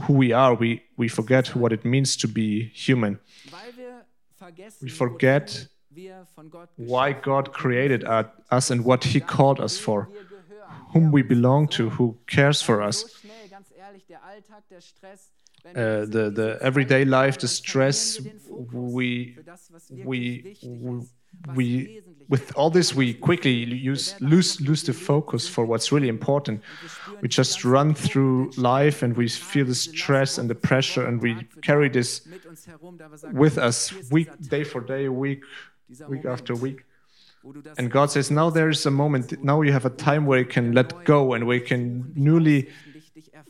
who 0.08 0.14
we 0.14 0.34
are. 0.34 0.56
We 0.56 0.82
we 0.98 1.08
forget 1.08 1.56
what 1.56 1.72
it 1.72 1.84
means 1.86 2.18
to 2.18 2.28
be 2.28 2.72
human. 2.74 3.20
Weil 3.50 3.78
wir 3.78 4.06
vergessen, 4.38 4.88
we 4.88 4.90
forget 4.90 5.50
wozu 5.50 5.70
wir 5.94 6.28
von 6.36 6.50
Gott 6.50 6.70
why 6.78 7.14
god 7.14 7.52
created 7.54 8.04
us 8.52 8.72
and 8.72 8.86
what 8.86 9.04
he 9.04 9.20
called 9.20 9.60
us 9.60 9.78
for. 9.78 10.08
Wem 10.08 10.14
wir 10.14 10.24
gehören, 10.24 10.94
whom 10.94 11.14
we 11.14 11.24
belong 11.24 11.70
to 11.70 11.90
who 11.98 12.18
cares 12.28 12.62
for 12.62 12.82
us 12.82 13.22
so 15.64 15.70
schnell, 15.70 15.84
ganz 15.84 15.84
ehrlich, 15.84 15.94
der 15.94 16.02
Alltag, 16.02 16.02
der 16.02 16.02
Stress, 16.02 16.02
wenn 16.02 16.02
Uh, 16.02 16.06
the 16.06 16.30
the 16.36 16.58
everyday 16.62 17.04
life 17.06 17.40
the 17.40 17.48
stress. 17.48 18.18
verlieren 18.18 18.26
wir 18.26 18.32
den 18.32 18.40
Fokus 18.40 18.96
we 18.96 19.34
für 19.36 19.44
das, 19.44 19.72
was 19.72 19.90
wirklich 19.90 20.06
we 20.06 20.44
we, 20.44 20.52
ist, 20.52 20.64
was 20.64 21.56
we 21.56 21.56
wesentlich 21.56 22.30
with 22.30 22.52
all 22.56 22.70
this 22.72 22.96
we 22.96 23.14
quickly 23.14 23.52
use 23.54 24.16
lose 24.20 24.60
lose 24.62 24.84
the 24.86 24.94
focus 24.94 25.48
for 25.48 25.68
what's 25.68 25.92
really 25.92 26.08
important. 26.08 26.62
Und 26.62 26.82
wir 26.82 26.90
spüren 26.90 27.22
we 27.22 27.28
just 27.30 27.66
run 27.66 27.94
through 27.94 28.50
life 28.58 29.04
and 29.04 29.18
we 29.18 29.28
feel 29.28 29.66
the 29.66 29.76
stress 29.76 30.40
and 30.40 30.50
the 30.50 30.56
pressure 30.56 31.06
and 31.06 31.22
we 31.22 31.36
carry 31.62 31.90
this 31.90 32.26
mit 32.26 32.46
uns 32.46 32.68
herum, 32.68 32.98
da 32.98 33.10
wir 33.10 33.18
sagen, 33.18 33.38
with 33.38 33.58
us 33.58 33.94
week 34.12 34.30
day 34.50 34.64
for 34.64 34.82
day 34.82 35.08
week 35.10 35.44
week 36.08 36.26
after 36.26 36.56
week. 36.56 36.86
wo 37.44 37.52
du 37.54 37.62
das 37.62 37.78
and 37.80 37.92
god 37.92 38.10
says 38.10 38.30
now 38.30 38.50
there 38.52 38.70
is 38.70 38.86
a 38.86 38.92
moment 38.92 39.44
now 39.44 39.62
you 39.64 39.74
have 39.74 39.86
a 39.86 39.90
time 39.90 40.26
where 40.28 40.40
you 40.40 40.48
can 40.48 40.74
let 40.74 40.94
go 41.06 41.34
and 41.34 41.46
where 41.46 41.58
you 41.58 41.66
can 41.66 42.12
newly 42.16 42.68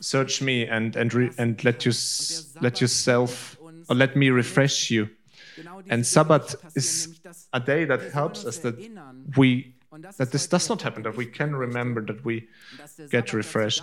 search 0.00 0.42
me 0.42 0.66
and 0.66 0.96
and 0.96 1.12
re, 1.14 1.30
and 1.38 1.62
let 1.64 1.84
you 1.84 1.92
let 2.60 2.80
yourself 2.80 3.56
or 3.88 3.94
let 3.94 4.16
me 4.16 4.30
refresh 4.30 4.90
you. 4.90 5.08
And 5.88 6.06
sabbath 6.06 6.54
is 6.74 7.20
a 7.52 7.60
day 7.60 7.84
that 7.84 8.12
helps 8.12 8.44
us 8.44 8.58
that 8.58 8.76
we 9.36 9.74
that 10.18 10.32
this 10.32 10.46
does 10.46 10.68
not 10.68 10.80
happen 10.82 11.02
that 11.02 11.16
we 11.16 11.26
can 11.26 11.54
remember 11.54 12.00
that 12.06 12.24
we 12.24 12.48
get 13.10 13.32
refreshed. 13.32 13.82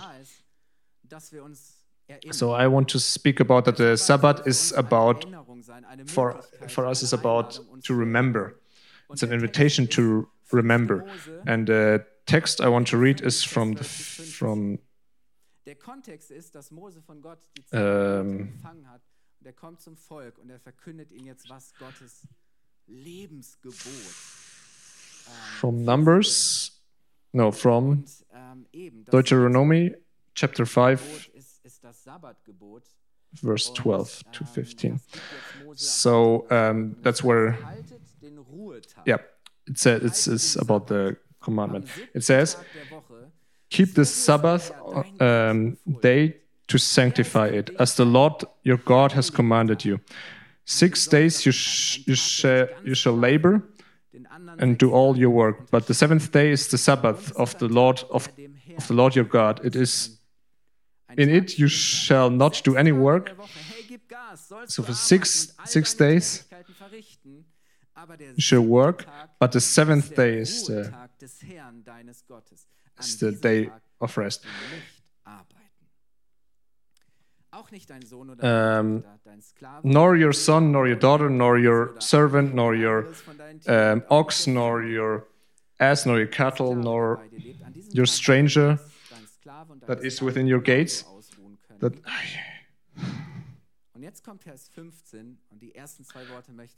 so 2.32 2.50
i 2.50 2.66
want 2.66 2.88
to 2.88 2.98
speak 2.98 3.38
about 3.40 3.64
that 3.64 3.76
the 3.76 3.96
sabbath 3.96 4.44
is 4.46 4.72
about 4.72 5.24
for 6.06 6.42
for 6.68 6.86
us 6.86 7.02
is 7.02 7.12
about 7.12 7.58
to 7.84 7.94
remember. 7.94 8.56
It's 9.12 9.22
an 9.22 9.32
invitation 9.32 9.86
to 9.88 10.28
remember. 10.52 11.04
And 11.46 11.66
the 11.66 12.04
text 12.26 12.60
i 12.60 12.68
want 12.68 12.88
to 12.88 12.96
read 12.96 13.20
is 13.20 13.44
from 13.44 13.74
the 13.74 13.84
from 13.84 14.78
Der 15.66 15.74
Kontext 15.76 16.30
ist, 16.30 16.54
dass 16.54 16.70
Mose 16.70 17.02
von 17.02 17.20
Gott 17.20 17.38
die 17.56 17.62
Ähm. 17.72 18.38
Zeit 18.38 18.48
empfangen 18.54 18.88
hat. 18.90 19.02
Und 19.40 19.46
er 19.46 19.52
kommt 19.52 19.80
zum 19.80 19.96
Volk 19.96 20.38
und 20.38 20.50
er 20.50 20.60
verkündet 20.60 21.10
ihnen 21.12 21.26
jetzt, 21.26 21.48
was 21.48 21.74
Gottes 21.74 22.26
Lebensgebot 22.86 23.80
from 25.58 25.84
numbers 25.84 26.82
no 27.32 27.52
from 27.52 27.90
und 27.90 28.26
ähm, 28.32 28.66
eben 28.72 29.04
deuteronomy 29.06 29.94
chapter 30.34 30.66
5 30.66 31.00
Gebot 31.00 31.34
ist, 31.34 31.64
ist 31.64 31.84
das 31.84 32.04
Sabbatgebot. 32.04 32.82
verse 33.34 33.70
Und, 33.70 33.76
12 33.76 34.22
to 34.32 34.44
ähm, 34.44 34.46
15 34.46 34.92
das 34.92 35.06
gibt 35.06 35.22
jetzt 35.22 35.64
Mose 35.64 35.84
so 35.84 36.46
um, 36.50 36.96
that's 37.02 37.22
where 37.22 37.56
yeah 39.06 39.18
it's 39.66 39.86
a, 39.86 39.96
it's, 39.96 40.26
it's 40.26 40.56
about 40.56 40.86
the 40.88 41.16
commandment 41.40 41.88
it 42.12 42.24
says 42.24 42.56
keep 43.70 43.94
the 43.94 44.04
sabbath 44.04 44.72
um, 45.20 45.76
day 46.02 46.36
to 46.66 46.78
sanctify 46.78 47.46
it 47.48 47.70
as 47.78 47.94
the 47.94 48.04
lord 48.04 48.32
your 48.64 48.76
god 48.84 49.12
has 49.12 49.30
commanded 49.30 49.84
you. 49.84 49.98
Six 50.64 51.06
days 51.08 51.44
you, 51.46 51.52
sh- 51.52 51.98
you, 52.06 52.14
sh- 52.14 52.44
you 52.84 52.94
shall 52.94 53.16
labor 53.16 53.62
and 54.58 54.78
do 54.78 54.92
all 54.92 55.16
your 55.16 55.30
work 55.30 55.70
but 55.70 55.86
the 55.86 55.94
seventh 55.94 56.30
day 56.32 56.50
is 56.52 56.68
the 56.68 56.78
sabbath 56.78 57.32
of 57.36 57.56
the 57.58 57.68
lord 57.68 58.04
of, 58.10 58.28
of 58.78 58.86
the 58.88 58.94
lord 58.94 59.14
your 59.16 59.24
god. 59.28 59.60
It 59.64 59.74
is 59.76 60.18
in 61.18 61.28
it 61.28 61.58
you 61.58 61.66
shall 61.68 62.30
not 62.30 62.62
do 62.64 62.76
any 62.76 62.92
work. 62.92 63.30
So 64.68 64.82
for 64.82 64.92
six- 64.94 65.52
six 65.64 65.94
days 65.94 66.44
you 68.36 68.40
shall 68.42 68.62
work 68.62 69.04
but 69.40 69.50
the 69.52 69.60
seventh 69.60 70.14
day 70.14 70.38
is 70.38 70.66
the, 70.66 70.92
Ruhetag 73.00 73.20
des 73.20 73.20
Herrn 73.20 73.20
deines 73.20 73.20
Gottes. 73.20 73.20
An 73.20 73.20
is 73.20 73.20
the 73.20 73.32
day 73.32 73.70
of 74.00 74.16
rest 74.18 74.42
sollst 74.42 74.60
du 74.60 74.76
nicht 74.76 75.02
arbeiten. 75.24 75.86
Auch 77.52 77.70
nicht 77.70 77.90
dein 77.90 78.02
Sohn 78.02 78.30
oder 78.30 78.42
deine 78.42 79.02
Tochter, 79.02 79.18
dein 79.24 79.42
Sklave, 79.42 79.88
nor 79.88 80.14
your 80.16 80.32
son 80.32 80.72
nor 80.72 80.86
your 80.86 80.96
daughter 80.96 81.30
nor 81.30 81.58
your 81.58 81.94
servant 82.00 82.54
nor 82.54 82.74
your 82.74 83.04
alles 83.04 83.20
von 83.20 83.38
deinen 83.38 83.60
Tieren 83.60 84.02
um, 84.02 84.04
ox 84.08 84.46
nor 84.46 84.82
your 84.82 85.26
ass 85.78 86.06
nor 86.06 86.18
your 86.18 86.26
cattle 86.26 86.74
nor 86.74 87.16
bei 87.16 87.28
dir 87.28 87.38
lebt. 87.38 87.62
An 87.64 87.72
diesem 87.72 87.98
your 87.98 88.06
stranger 88.06 88.78
soll 88.78 88.90
dein 89.10 89.26
Sklave 89.26 89.72
und 89.72 89.86
that 89.86 90.00
is 90.02 90.22
within 90.22 90.46
your 90.46 90.60
gates 90.60 91.04
that 91.80 91.94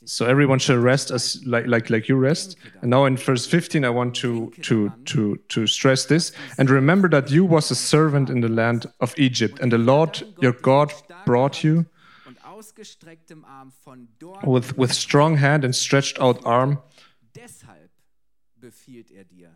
so 0.04 0.26
everyone 0.26 0.58
shall 0.58 0.76
rest 0.76 1.10
as 1.10 1.40
like 1.46 1.66
like 1.66 1.90
like 1.90 2.08
you 2.08 2.16
rest. 2.16 2.56
And 2.80 2.90
now 2.90 3.06
in 3.06 3.16
verse 3.16 3.46
15 3.46 3.84
i 3.84 3.90
want 3.90 4.14
to 4.16 4.50
to 4.62 4.90
to 5.04 5.36
to 5.48 5.66
stress 5.66 6.06
this. 6.06 6.32
And 6.58 6.70
remember 6.70 7.08
that 7.10 7.30
you 7.30 7.44
was 7.44 7.70
a 7.70 7.74
servant 7.74 8.30
in 8.30 8.40
the 8.40 8.48
land 8.48 8.86
of 9.00 9.14
egypt 9.16 9.60
and 9.60 9.72
the 9.72 9.78
lord 9.78 10.22
your 10.40 10.52
god 10.52 10.92
brought 11.24 11.64
you 11.64 11.86
und 12.26 12.44
ausgestrecktem 12.44 13.44
Arm 13.44 13.72
von 13.84 14.08
dort 14.18 14.46
with 14.46 14.76
with 14.76 14.92
strong 14.92 15.36
hand 15.36 15.64
and 15.64 15.74
stretched 15.74 16.20
out 16.20 16.44
arm. 16.44 16.78
Er 19.42 19.50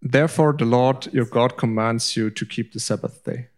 therefore 0.00 0.54
the 0.56 0.64
lord 0.64 1.12
your 1.12 1.26
god 1.26 1.56
commands 1.56 2.16
you 2.16 2.30
to 2.30 2.46
keep 2.46 2.72
the 2.72 2.78
sabbath 2.78 3.24
day 3.24 3.48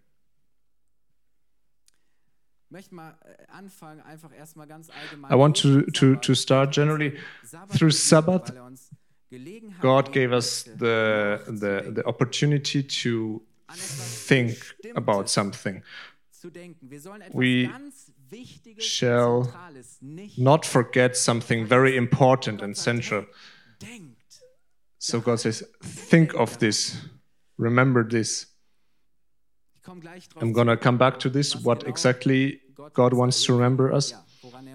I 5.28 5.34
want 5.34 5.56
to, 5.56 5.82
to, 5.82 6.16
to 6.16 6.34
start 6.34 6.70
generally 6.70 7.18
through 7.68 7.90
Sabbath. 7.90 8.50
er 8.50 8.72
God 9.80 10.12
gave 10.12 10.32
us 10.32 10.64
the, 10.64 11.40
the, 11.46 11.92
the 11.92 12.06
opportunity 12.06 12.82
to 12.82 13.42
think 13.68 14.56
about 14.96 15.28
something. 15.28 15.82
zu 16.40 16.50
denken. 16.50 16.90
Wir 16.90 17.00
sollen 17.00 17.20
etwas 17.20 17.38
We 17.38 17.70
shall 18.78 19.52
Not 20.36 20.64
forget 20.64 21.16
something 21.16 21.66
very 21.66 21.96
important 21.96 22.62
and 22.62 22.76
central. 22.76 23.26
So 24.98 25.20
God 25.20 25.40
says, 25.40 25.64
think 25.82 26.34
of 26.34 26.58
this, 26.58 26.96
remember 27.58 28.06
this. 28.06 28.49
I'm 30.40 30.52
gonna 30.52 30.76
come 30.76 30.98
back 30.98 31.18
to 31.20 31.30
this, 31.30 31.54
what 31.64 31.86
exactly 31.86 32.60
God 32.94 33.12
wants 33.12 33.42
to 33.44 33.54
remember 33.54 33.92
us. 33.92 34.12
Er 34.12 34.20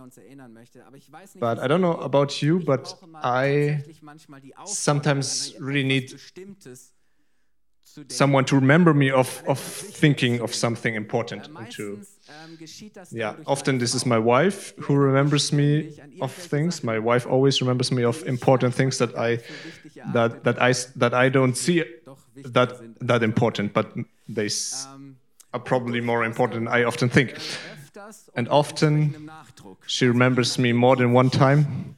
uns 0.05 0.17
erinnern 0.17 0.53
möchte. 0.53 0.85
Aber 0.85 0.97
ich 0.97 1.11
weiß 1.11 1.35
nicht, 1.35 1.41
But 1.41 1.57
I 1.57 1.67
don't 1.67 1.79
know 1.79 1.99
about 1.99 2.45
you, 2.45 2.59
but 2.59 2.97
I 3.23 3.77
tatsächlich 3.77 4.01
manchmal 4.01 4.39
die 4.41 4.55
Aufforderung, 4.55 4.75
sometimes 4.75 5.55
really 5.59 5.83
need 5.83 6.11
Bestimmtes 6.11 6.93
zu 7.83 8.01
denken. 8.01 8.15
someone 8.15 8.45
to 8.45 8.55
remember 8.55 8.93
me 8.93 9.11
of, 9.11 9.43
of 9.47 9.59
thinking 9.59 10.41
of 10.41 10.53
something 10.53 10.95
important 10.95 11.43
Äh, 11.43 11.57
and 11.57 11.69
to 11.71 11.83
meistens, 11.97 13.11
ähm, 13.11 13.17
yeah 13.17 13.35
often 13.45 13.79
this 13.79 13.95
is 13.95 14.05
my 14.05 14.17
wife 14.17 14.73
who 14.87 14.95
remembers 14.95 15.51
me 15.51 15.93
of 16.19 16.31
things. 16.31 16.83
My 16.83 16.99
wife 16.99 17.27
always 17.27 17.59
remembers 17.61 17.91
me 17.91 18.05
of 18.05 18.23
important 18.25 18.75
things 18.75 18.97
that 18.99 19.15
i 19.15 19.15
gar 19.15 19.29
nicht 19.37 19.45
für 19.45 19.65
wichtig 19.65 20.03
that 20.13 20.43
that 20.43 20.61
i 20.61 20.73
that 20.99 21.13
i 21.13 21.29
don't 21.29 21.55
see 21.55 21.83
that 22.53 22.81
that 22.99 23.23
important 23.23 23.73
but 23.73 23.87
they 24.27 24.49
are 25.55 25.59
probably 25.59 26.01
more 26.01 26.25
important 26.25 26.65
than 26.65 26.73
i 26.79 26.83
often 26.83 27.09
think. 27.09 27.29
And 28.35 28.47
often 28.49 29.29
she 29.87 30.05
remembers 30.05 30.59
me 30.59 30.73
more 30.73 30.95
than 30.97 31.13
one 31.13 31.29
time 31.29 31.95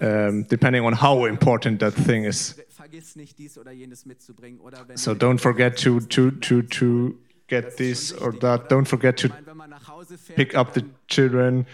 um, 0.00 0.42
depending 0.44 0.84
on 0.84 0.92
how 0.92 1.24
important 1.24 1.80
that 1.80 1.94
thing 1.94 2.24
is. 2.24 2.60
So 4.94 5.14
don't 5.14 5.38
forget 5.38 5.76
to 5.78 6.00
to 6.00 6.30
to 6.30 6.62
to 6.62 7.16
get 7.46 7.76
this 7.76 8.12
or 8.12 8.32
that. 8.32 8.68
Don't 8.68 8.88
forget 8.88 9.16
to 9.18 9.28
pick 10.34 10.54
up 10.54 10.74
the 10.74 10.84
children. 11.06 11.66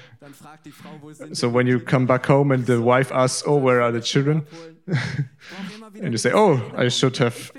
So 1.32 1.48
when 1.48 1.66
you 1.66 1.80
come 1.80 2.06
back 2.06 2.26
home 2.26 2.52
and 2.52 2.66
the 2.66 2.80
wife 2.80 3.10
asks 3.12 3.42
oh 3.46 3.56
where 3.56 3.80
are 3.80 3.92
the 3.92 4.02
children? 4.02 4.46
And 6.02 6.12
you 6.12 6.18
say 6.18 6.32
oh 6.34 6.60
i 6.76 6.88
should 6.88 7.16
have 7.18 7.52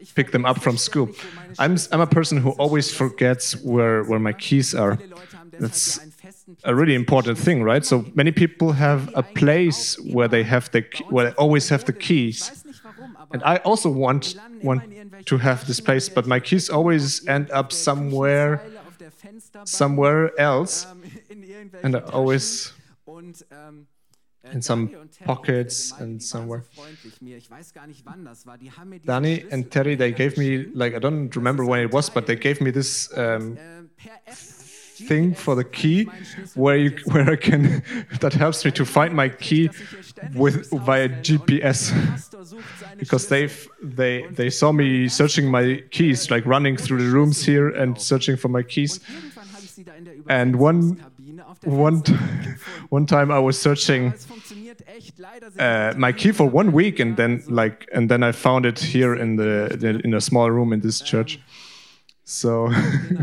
Ich 0.00 0.14
bin 0.14 0.26
so 0.26 0.30
jemand, 0.30 0.32
ich 0.32 0.32
pick 0.32 0.32
them 0.32 0.44
up 0.44 0.62
from 0.62 0.78
school. 0.78 1.08
ständig, 1.08 1.22
wo 1.24 1.34
meine 1.34 1.54
I'm, 1.58 1.92
I'm 1.92 2.00
a 2.00 2.06
person 2.06 2.44
who 2.44 2.50
always 2.58 2.90
forgets 2.90 3.56
where, 3.64 4.08
where 4.08 4.20
my 4.20 4.32
keys 4.32 4.74
are. 4.74 4.96
Viele 4.96 5.10
Leute 5.10 5.38
haben 5.38 5.50
deshalb 5.50 5.70
That's 5.70 5.96
ja 5.96 6.02
einen 6.02 6.12
festen 6.12 6.56
A 6.62 6.72
really 6.72 6.94
important 6.94 7.38
thing, 7.38 7.62
right? 7.62 7.84
So 7.84 8.04
many 8.14 8.32
people 8.32 8.72
have 8.72 9.10
a 9.14 9.22
place 9.22 9.98
where 9.98 10.28
they 10.28 10.42
have 10.44 10.70
the 10.72 10.84
where 11.10 11.30
they 11.30 11.36
always 11.36 11.68
have 11.70 11.84
the 11.84 11.92
keys, 11.92 12.50
weiß 12.50 12.64
nicht 12.64 12.84
warum, 12.84 13.16
aber 13.16 13.34
and 13.34 13.42
I 13.44 13.60
also 13.64 13.90
want 13.90 14.36
want 14.62 14.82
to 15.26 15.38
have 15.38 15.66
this 15.66 15.80
place, 15.80 16.08
but 16.08 16.26
my 16.26 16.40
keys 16.40 16.70
always 16.70 17.26
end 17.26 17.50
up 17.50 17.72
somewhere 17.72 18.58
Küchenzeile, 18.58 18.80
auf 18.86 18.96
der 18.98 19.10
Fensterbank, 19.10 19.68
somewhere 19.68 20.32
else, 20.38 20.86
ähm, 21.30 21.70
and 21.82 21.96
I 21.96 22.00
always 22.12 22.72
in 24.52 24.62
some 24.62 24.90
pockets 25.24 25.92
and 25.98 26.22
somewhere. 26.22 26.64
Danny 29.06 29.44
and 29.50 29.70
Terry 29.70 29.94
they 29.94 30.12
gave 30.12 30.36
me 30.36 30.66
like 30.74 30.94
I 30.94 30.98
don't 30.98 31.34
remember 31.34 31.64
when 31.64 31.80
it 31.80 31.92
was, 31.92 32.10
but 32.10 32.26
they 32.26 32.36
gave 32.36 32.60
me 32.60 32.70
this 32.70 33.16
um, 33.16 33.58
thing 34.28 35.34
for 35.34 35.54
the 35.54 35.64
key 35.64 36.08
where 36.54 36.76
you 36.76 36.96
where 37.06 37.30
I 37.30 37.36
can 37.36 37.82
that 38.20 38.32
helps 38.34 38.64
me 38.64 38.70
to 38.72 38.84
find 38.84 39.14
my 39.14 39.28
key 39.28 39.70
with 40.34 40.70
via 40.70 41.08
GPS. 41.08 41.92
because 42.98 43.28
they 43.28 43.48
they 43.82 44.26
they 44.30 44.50
saw 44.50 44.72
me 44.72 45.08
searching 45.08 45.50
my 45.50 45.82
keys 45.90 46.30
like 46.30 46.44
running 46.46 46.76
through 46.76 47.02
the 47.02 47.10
rooms 47.10 47.44
here 47.44 47.68
and 47.68 48.00
searching 48.00 48.36
for 48.36 48.48
my 48.48 48.62
keys 48.62 49.00
And 50.28 50.56
one- 50.56 50.98
one 51.66 52.02
one 52.90 53.06
time 53.06 53.30
i 53.30 53.38
was 53.38 53.60
searching 53.60 54.06
Aber 54.06 54.14
es 54.16 54.26
funktioniert 54.26 54.80
echt. 54.86 55.18
Leider 55.18 55.50
sehr 55.50 55.90
uh, 55.92 55.98
my 55.98 56.12
key 56.12 56.32
for 56.32 56.46
one 56.52 56.72
week 56.72 57.00
and 57.00 57.16
then 57.16 57.42
like 57.48 57.86
and 57.92 58.08
then 58.10 58.22
i 58.22 58.32
found 58.32 58.64
it 58.66 58.78
here 58.78 59.14
in 59.14 59.36
the, 59.36 60.00
in 60.04 60.14
a 60.14 60.20
small 60.20 60.50
room 60.50 60.72
in 60.72 60.80
this 60.80 61.00
church. 61.02 61.38
So 62.24 62.70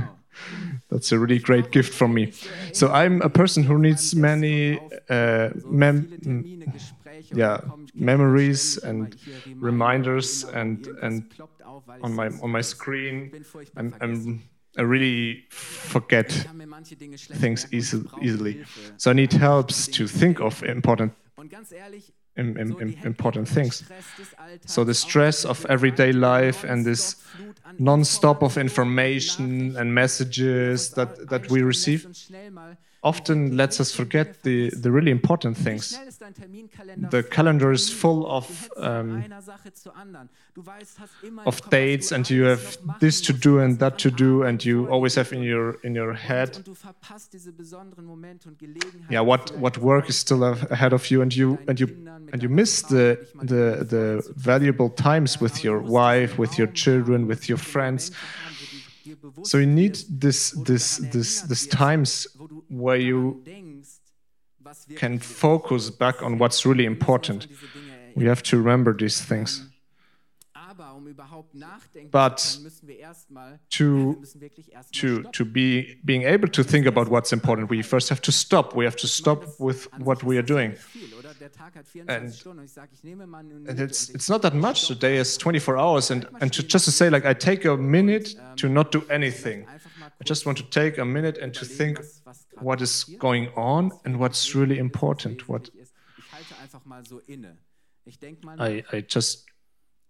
that's 0.90 1.12
a 1.12 1.18
really 1.20 1.40
great 1.40 1.72
gift 1.72 1.94
from 1.94 2.14
me. 2.14 2.34
so 2.74 2.88
i'm 2.92 3.22
a 3.22 3.30
person 3.30 3.64
who 3.64 3.78
needs 3.78 4.14
many 4.16 4.80
uh, 5.10 5.50
mem- 5.66 6.08
Gespräche, 6.74 7.36
yeah, 7.36 7.56
und 7.56 7.62
da 7.64 7.70
kommt 7.70 7.96
memories 7.96 8.78
and 8.84 9.16
reminders 9.60 10.44
and- 10.54 10.88
and 11.02 11.30
ploppt 11.30 11.62
auf, 11.64 11.88
weil 11.88 12.00
on 12.04 12.16
my 12.16 12.30
on 12.42 12.52
my 12.52 12.62
screen. 12.64 13.26
Ich 13.26 13.32
bin 13.32 13.44
furchtbar 13.44 13.82
i'm. 13.84 13.94
I'm 14.02 14.40
i 14.78 14.82
really 14.82 15.44
forget 15.50 16.48
things 17.34 17.68
easy, 17.72 18.02
easily. 18.22 18.64
So 18.98 19.12
I 19.12 19.14
need 19.14 19.34
helps 19.34 19.88
to 19.88 20.08
think 20.08 20.40
of 20.40 20.64
important 20.64 21.14
im, 22.38 22.58
im, 22.58 22.80
im, 22.80 22.96
important 23.04 23.48
things. 23.48 23.84
So 24.66 24.84
the 24.84 24.94
stress 24.94 25.46
of 25.46 25.66
everyday 25.66 26.12
life 26.12 26.64
and 26.64 26.86
this 26.86 27.16
non-stop 27.78 28.42
of 28.42 28.58
information 28.58 29.76
and 29.78 29.94
messages 29.94 30.92
that, 30.92 31.30
that 31.30 31.50
we 31.50 31.62
receive 31.62 32.08
often 33.04 33.58
lets 33.58 33.80
us 33.80 33.94
forget 33.94 34.44
the, 34.44 34.70
the 34.70 34.92
really 34.92 35.12
important 35.12 35.58
things. 35.58 36.00
The 37.10 37.24
calendar 37.24 37.72
is 37.72 37.90
full 37.90 38.30
of 38.30 38.72
um, 38.78 39.24
of 41.46 41.70
dates 41.70 42.12
and 42.12 42.30
you 42.30 42.44
have 42.44 42.78
this 43.00 43.22
to 43.22 43.34
do 43.34 43.60
and 43.60 43.80
that 43.80 43.98
to 44.00 44.12
do 44.12 44.44
and 44.44 44.64
you 44.64 44.88
always 44.90 45.16
have 45.16 45.32
in 45.32 45.42
your 45.42 45.76
in 45.84 45.96
your 45.96 46.14
head 46.14 46.60
yeah 49.10 49.22
what 49.22 49.52
what 49.58 49.78
work 49.78 50.10
is 50.10 50.18
still 50.18 50.44
ahead 50.44 50.94
of 50.94 51.10
you 51.10 51.22
and 51.22 51.34
you 51.34 51.58
and 51.68 51.80
you 51.80 51.88
and 52.34 52.44
you 52.44 52.50
miss 52.50 52.82
the 52.82 53.18
the 53.42 53.86
the 53.86 54.34
valuable 54.36 54.90
times 54.90 55.40
with 55.40 55.64
your 55.64 55.80
wife 55.80 56.38
with 56.38 56.58
your 56.58 56.68
children 56.68 57.28
with 57.28 57.48
your 57.48 57.58
friends 57.58 58.12
so 59.44 59.58
you 59.58 59.66
need 59.68 59.96
this 60.10 60.52
this 60.66 60.98
this 61.12 61.42
this 61.42 61.68
times 61.68 62.28
where 62.70 62.98
you 62.98 63.44
can 64.96 65.20
focus 65.20 65.90
back 65.90 66.22
on 66.22 66.38
what's 66.38 66.66
really 66.66 66.86
important. 66.86 67.48
We 68.16 68.26
have 68.26 68.42
to 68.44 68.58
remember 68.58 68.94
these 68.94 69.22
things. 69.22 69.66
But 72.12 72.38
to- 73.70 74.16
to 74.92 75.24
to 75.32 75.46
be 75.46 76.00
being 76.06 76.24
able 76.24 76.48
to 76.50 76.64
think 76.64 76.86
about 76.86 77.08
what's 77.10 77.34
important 77.34 77.70
we 77.70 77.82
first 77.84 78.10
have 78.10 78.22
to 78.22 78.32
stop. 78.32 78.76
We 78.76 78.86
have 78.86 78.96
to 78.98 79.08
stop 79.08 79.44
with 79.60 79.88
what 80.00 80.24
we 80.24 80.38
are 80.38 80.44
doing 80.46 80.76
Viel, 81.42 81.46
oder? 81.46 81.50
Der 81.50 81.52
Tag 81.52 81.76
hat 81.76 81.88
24 81.88 82.24
And- 82.24 82.36
Stunden 82.36 82.60
und 82.60 82.66
ich 82.66 82.72
sage, 82.74 82.90
ich 82.94 83.04
nehme 83.04 83.28
mal 83.28 83.40
eine 83.40 83.56
and 83.56 83.64
Minute 83.64 83.84
it's 83.84 84.10
it's 84.10 84.30
not 84.30 84.42
that 84.42 84.54
much 84.54 84.88
the 84.88 84.96
day 84.96 85.20
is 85.20 85.38
24 85.38 85.76
hours 85.78 86.12
and 86.12 86.28
and 86.40 86.54
to 86.54 86.62
just 86.62 86.86
to 86.86 86.92
say 86.92 87.10
like 87.10 87.26
i 87.26 87.34
take 87.34 87.68
a 87.68 87.76
minute 87.78 88.36
to 88.56 88.68
not 88.68 88.94
do 88.94 89.04
anything 89.10 89.68
i 89.68 90.24
just 90.24 90.46
want 90.46 90.58
to 90.58 90.64
take 90.70 91.00
a 91.00 91.06
minute 91.06 91.42
and 91.42 91.54
to 91.54 91.66
think 91.66 91.98
was, 91.98 92.22
was 92.26 92.46
gerade 92.50 92.66
what 92.66 92.82
is 92.82 93.06
going 93.20 93.50
on 93.56 93.92
and 94.06 94.20
what's 94.20 94.56
really 94.56 94.76
wichtig 94.76 94.86
ist, 94.86 95.00
was 95.00 95.26
important 95.26 95.48
what 95.50 95.72
wesentlich 95.74 95.82
ist. 95.82 95.94
Ich 96.18 96.32
halte 96.32 96.62
einfach 96.62 96.86
mal 96.86 97.06
so 97.06 97.20
inne. 97.28 97.58
Ich 98.06 98.20
denke 98.20 98.46
mal, 98.46 98.60
i 98.60 98.84
i 98.92 99.04
just 99.08 99.46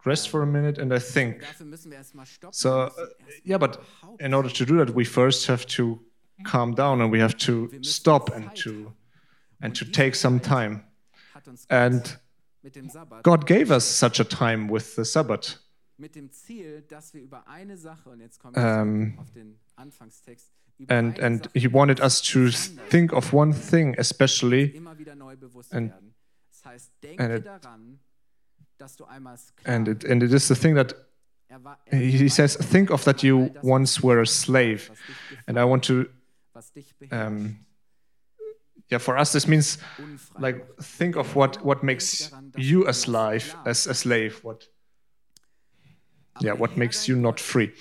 rest 0.05 0.29
for 0.29 0.41
a 0.41 0.45
minute 0.45 0.81
and 0.81 0.91
i 0.93 0.99
think 0.99 1.41
dafür 1.41 1.65
müssen 1.65 1.91
wir 1.91 1.97
erstmal 1.97 2.25
stoppen. 2.25 2.53
So, 2.53 2.87
uh, 2.87 2.91
yeah, 3.45 3.57
but 3.57 3.79
in 4.19 4.33
order 4.33 4.49
to 4.49 4.65
do 4.65 4.77
that, 4.83 4.95
we 4.95 5.05
first 5.05 5.47
have 5.47 5.65
to 5.77 5.99
calm 6.43 6.73
down 6.75 7.01
and 7.01 7.11
we 7.11 7.21
have 7.21 7.35
to 7.37 7.69
stop 7.81 8.31
and 8.35 8.53
to 8.55 8.93
and 9.61 9.75
to 9.77 9.85
take 9.85 10.15
some 10.15 10.39
time. 10.39 10.83
Hat 11.41 11.47
uns 11.47 11.67
Gott 11.67 11.77
And 11.77 12.19
mit 12.61 12.75
dem 12.75 12.89
Sabbat, 12.89 13.23
God 13.23 13.45
gave 13.47 13.71
us 13.73 13.99
such 13.99 14.19
a 14.19 14.23
time 14.23 14.71
with 14.71 14.95
the 14.95 15.03
Sabbath. 15.03 15.59
mit 15.97 16.15
dem 16.15 16.31
Ziel, 16.31 16.81
dass 16.87 17.13
wir 17.13 17.21
über 17.21 17.47
eine 17.47 17.77
Sache, 17.77 18.09
und 18.09 18.19
jetzt 18.21 18.39
kommen 18.39 18.55
wir 18.55 18.61
zurück 19.11 19.19
auf 19.19 19.31
den 19.33 19.59
Anfangstext, 19.75 20.51
über 20.77 20.93
And 20.93 21.19
and 21.19 21.49
He 21.53 21.71
wanted 21.71 21.99
us 21.99 22.21
to 22.21 22.49
think 22.89 23.13
of 23.13 23.33
one 23.33 23.53
thing 23.53 23.95
especially, 23.97 24.65
immer 24.75 24.97
wieder 24.97 25.15
neu 25.15 25.35
bewusst 25.35 25.73
And- 25.73 25.91
werden. 25.91 26.13
Das 26.51 26.65
heißt, 26.65 26.91
and 27.17 27.33
it- 27.33 27.45
daran, 27.45 27.99
dass 28.77 28.95
du 28.95 29.05
einmal 29.05 29.37
Sklave 29.37 29.75
and 29.75 29.87
it 29.87 30.05
and 30.05 30.23
it 30.23 30.31
is 30.31 30.47
the 30.47 30.55
thing 30.55 30.75
that 30.75 30.95
er 31.47 31.59
er 31.85 31.97
He 31.97 32.29
says, 32.29 32.57
think 32.57 32.89
of 32.91 33.03
that 33.03 33.21
you 33.23 33.49
once 33.61 34.01
were 34.03 34.21
a 34.21 34.25
slave. 34.25 34.91
And 35.47 35.57
I 35.57 35.63
want 35.63 35.85
to, 35.85 36.05
was 36.53 36.71
dich 36.71 36.95
beherrscht, 36.97 37.27
um, 37.27 37.65
yeah, 38.91 38.97
for 38.99 39.17
us 39.17 39.31
this 39.31 39.47
means 39.47 39.77
like 40.39 40.65
think 40.81 41.15
of 41.15 41.33
what 41.35 41.63
what 41.63 41.81
makes 41.83 42.29
you 42.57 42.87
a 42.87 42.93
slave, 42.93 43.55
as 43.65 43.87
a 43.87 43.93
slave. 43.93 44.43
What 44.43 44.67
yeah, 46.41 46.53
what 46.53 46.75
makes 46.77 47.07
you 47.07 47.15
not 47.15 47.39
free. 47.39 47.71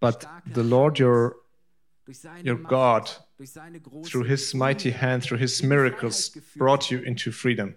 But 0.00 0.24
the 0.54 0.62
Lord 0.62 0.98
your 0.98 1.36
your 2.42 2.56
God, 2.56 3.10
through 4.06 4.24
his 4.24 4.54
mighty 4.54 4.90
hand, 4.92 5.22
through 5.24 5.38
his 5.38 5.62
miracles, 5.62 6.30
brought 6.56 6.90
you 6.90 7.00
into 7.02 7.30
freedom. 7.30 7.76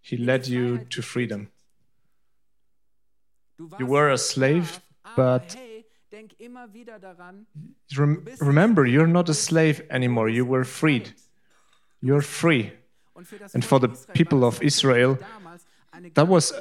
He 0.00 0.16
led 0.16 0.48
you 0.48 0.78
to 0.90 1.02
freedom. 1.02 1.48
You 3.78 3.86
were 3.86 4.10
a 4.10 4.18
slave, 4.18 4.80
but- 5.16 5.56
Rem- 7.96 8.24
remember, 8.40 8.86
you're 8.86 9.06
not 9.06 9.28
a 9.28 9.34
slave 9.34 9.82
anymore. 9.90 10.28
You 10.28 10.46
were 10.46 10.64
freed. 10.64 11.14
You're 12.02 12.22
free. 12.22 12.72
Und 13.14 13.26
für 13.26 13.38
das 13.38 13.54
And 13.54 13.64
for 13.64 13.80
the 13.80 13.88
people 14.12 14.44
of 14.44 14.60
Israel, 14.60 15.18
that 16.14 16.28
was 16.28 16.52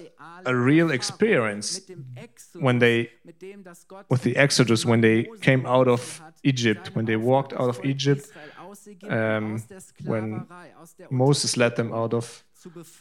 a 0.45 0.53
real 0.53 0.91
experience 0.91 1.79
mit 1.79 1.89
dem 1.89 2.05
Exodus, 2.15 2.61
when 2.61 2.79
they 2.79 3.09
mit 3.23 3.41
dem, 3.41 3.63
dass 3.63 3.87
Gott 3.87 4.05
with 4.09 4.21
the 4.23 4.35
Exodus, 4.35 4.85
when 4.85 5.01
they 5.01 5.27
came 5.41 5.65
out 5.65 5.87
of 5.87 6.21
Egypt, 6.43 6.95
when 6.95 7.05
they 7.05 7.17
walked 7.17 7.53
out 7.53 7.69
of 7.69 7.83
Egypt, 7.83 8.21
Israel 8.21 8.69
aus 8.69 8.87
Ägypten, 8.87 9.11
um, 9.11 9.63
when 10.05 10.45
Sklaverei, 10.45 10.75
aus 10.77 10.95
der 10.95 11.07
Moses 11.11 11.55
led 11.57 11.75
them 11.75 11.91
out 11.91 12.13
of 12.13 12.43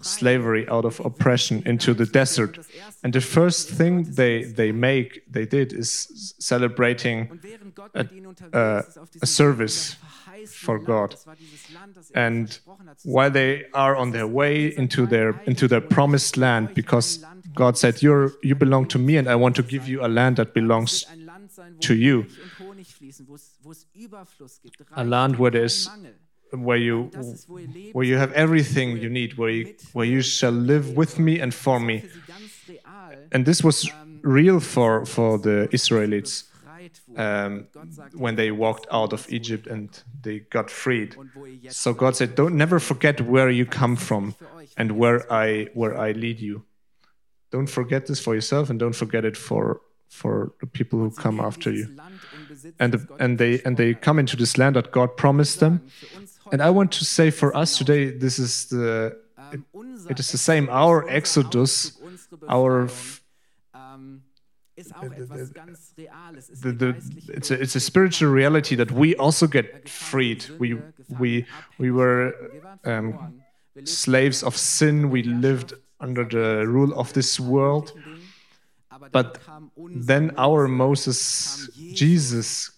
slavery, 0.03 0.69
out 0.69 0.85
of 0.85 1.01
oppression, 1.01 1.63
into 1.63 1.95
the 1.95 2.05
desert. 2.11 2.57
Und 2.57 2.59
das 2.59 2.69
Erste, 2.71 3.05
And 3.05 3.15
the 3.15 3.21
first 3.21 3.77
thing 3.77 4.15
they, 4.15 4.45
they 4.53 4.73
make, 4.73 5.23
they 5.33 5.47
did, 5.47 5.73
is 5.73 6.35
celebrating 6.39 7.29
Und 7.31 7.43
während 7.43 7.75
Gott 7.75 7.91
a- 7.95 8.03
mit 8.03 8.13
ihnen 8.13 8.27
unterwegs 8.27 8.55
a- 8.55 8.79
ist 8.81 8.99
auf 8.99 9.11
diesem 9.11 9.23
a 9.23 9.27
service 9.27 9.97
for 10.47 10.79
God. 10.79 11.13
das 11.15 11.27
war 11.27 11.37
dieses 11.37 11.71
Land, 11.73 11.97
das 11.97 12.11
and 12.13 12.53
versprochen 12.53 12.89
while 13.05 13.31
they 13.33 13.65
are 13.73 13.97
on 13.97 14.13
their 14.13 14.27
way 14.33 14.69
into 14.69 15.03
mein 15.03 15.11
their 15.11 15.41
into 15.47 15.67
their 15.69 15.81
promised 15.81 16.37
land 16.37 16.75
because 16.75 17.21
God 17.55 17.77
said 17.79 17.97
you're 18.03 18.33
you 18.43 18.55
belong 18.57 18.89
to 18.89 18.99
me 18.99 19.17
and 19.19 19.29
I 19.29 19.35
want 19.37 19.57
to 19.57 19.63
give 19.63 19.89
you 19.91 20.03
a 20.03 20.07
land 20.09 20.37
that 20.39 20.53
belongs 20.55 21.03
wird 21.07 21.13
ein 21.13 21.25
Land 21.27 21.53
sein, 21.53 21.75
wo 21.77 21.81
to 21.81 21.95
you. 21.95 22.17
Milch 22.23 22.39
und 22.61 22.67
Honig 22.69 22.95
fließen, 22.95 23.27
wo 23.29 23.35
es, 23.37 23.57
wo 23.63 23.71
es 23.71 23.87
Überfluss 23.95 24.61
gibt, 24.61 24.77
a 24.91 25.03
land 25.03 25.39
where 25.39 25.51
there's 25.53 25.87
Mangel. 25.87 26.15
Where 26.57 26.77
you 26.77 27.11
where 27.93 28.05
you 28.05 28.17
have 28.17 28.33
everything 28.33 28.97
you 28.97 29.09
need 29.09 29.37
where 29.37 29.51
you 29.51 29.75
where 29.93 30.07
you 30.07 30.21
shall 30.23 30.53
live 30.53 30.97
with 30.97 31.19
me 31.19 31.41
and 31.41 31.53
for 31.55 31.81
me 31.81 32.05
and 33.33 33.47
this 33.47 33.63
was 33.63 33.91
real 34.23 34.61
for 34.61 35.05
for 35.07 35.39
the 35.39 35.69
Israelites 35.73 36.45
um, 37.17 37.67
when 38.15 38.35
they 38.37 38.51
walked 38.51 38.87
out 38.91 39.13
of 39.13 39.27
Egypt 39.31 39.67
and 39.67 40.03
they 40.23 40.41
got 40.51 40.71
freed 40.71 41.17
so 41.69 41.93
God 41.93 42.17
said 42.17 42.35
don't 42.35 42.57
never 42.57 42.79
forget 42.79 43.21
where 43.21 43.51
you 43.51 43.67
come 43.67 43.97
from 43.97 44.35
and 44.77 44.93
where 44.93 45.31
I 45.33 45.69
where 45.75 45.99
I 45.99 46.13
lead 46.13 46.41
you. 46.41 46.65
Don't 47.51 47.69
forget 47.69 48.07
this 48.07 48.21
for 48.21 48.35
yourself 48.35 48.71
and 48.71 48.79
don't 48.79 48.97
forget 48.97 49.25
it 49.25 49.37
for 49.37 49.81
for 50.09 50.53
the 50.61 50.67
people 50.67 50.99
who 50.99 51.11
come 51.11 51.41
after 51.41 51.71
you. 51.71 51.87
And 52.79 52.93
the, 52.95 53.07
and 53.19 53.39
they 53.39 53.61
and 53.65 53.77
they 53.77 53.95
come 53.95 54.19
into 54.19 54.37
this 54.37 54.57
land 54.59 54.77
that 54.77 54.91
God 54.93 55.17
promised 55.17 55.61
them. 55.61 55.81
And 56.55 56.63
I 56.63 56.71
want 56.71 56.93
to 56.93 57.05
say 57.05 57.33
for 57.33 57.51
us 57.57 57.77
today, 57.77 58.17
this 58.17 58.39
is 58.39 58.67
the 58.67 59.17
unser 59.75 60.13
it 60.13 60.21
is 60.21 60.31
the 60.31 60.39
same. 60.39 60.69
Our 60.71 61.05
Exodus, 61.09 61.99
our 62.49 62.89
the, 66.63 66.73
the 66.73 66.91
it's 67.27 67.51
a, 67.51 67.61
it's 67.61 67.75
a 67.75 67.81
spiritual 67.81 68.31
reality 68.31 68.77
that 68.77 68.93
we 68.93 69.17
also 69.17 69.49
get 69.49 69.89
freed. 69.89 70.47
We 70.61 70.79
we 71.19 71.45
we 71.79 71.91
were 71.91 72.33
um, 72.85 73.43
slaves 73.83 74.45
of 74.45 74.57
sin. 74.57 75.11
We 75.11 75.25
lived 75.25 75.75
under 75.99 76.25
the 76.25 76.69
rule 76.69 76.95
of 76.95 77.13
this 77.15 77.41
world. 77.41 77.93
But 79.11 79.41
then 79.91 80.31
our 80.39 80.69
Moses, 80.69 81.69
Jesus, 81.95 82.71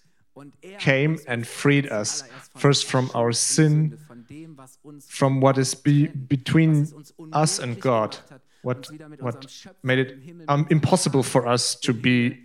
Er 0.63 0.79
came 0.79 1.19
and 1.27 1.47
freed 1.47 1.91
us, 1.91 2.25
first 2.57 2.85
from 2.85 3.11
our 3.15 3.33
sin, 3.33 3.91
Sünde, 3.91 3.99
von 4.07 4.25
dem, 4.29 4.57
was 4.59 4.79
uns 4.83 5.07
from 5.09 5.41
what 5.41 5.57
is 5.57 5.75
be, 5.75 6.09
between 6.09 6.89
us 7.33 7.59
and 7.59 7.81
God, 7.81 8.19
what 8.63 8.77
uns 8.77 8.91
wieder 8.93 9.09
mit 9.09 9.23
what 9.23 9.47
made 9.83 9.99
it 9.99 10.19
um, 10.49 10.67
impossible 10.69 11.23
for 11.23 11.47
us 11.47 11.75
to 11.81 11.95
be 11.95 12.43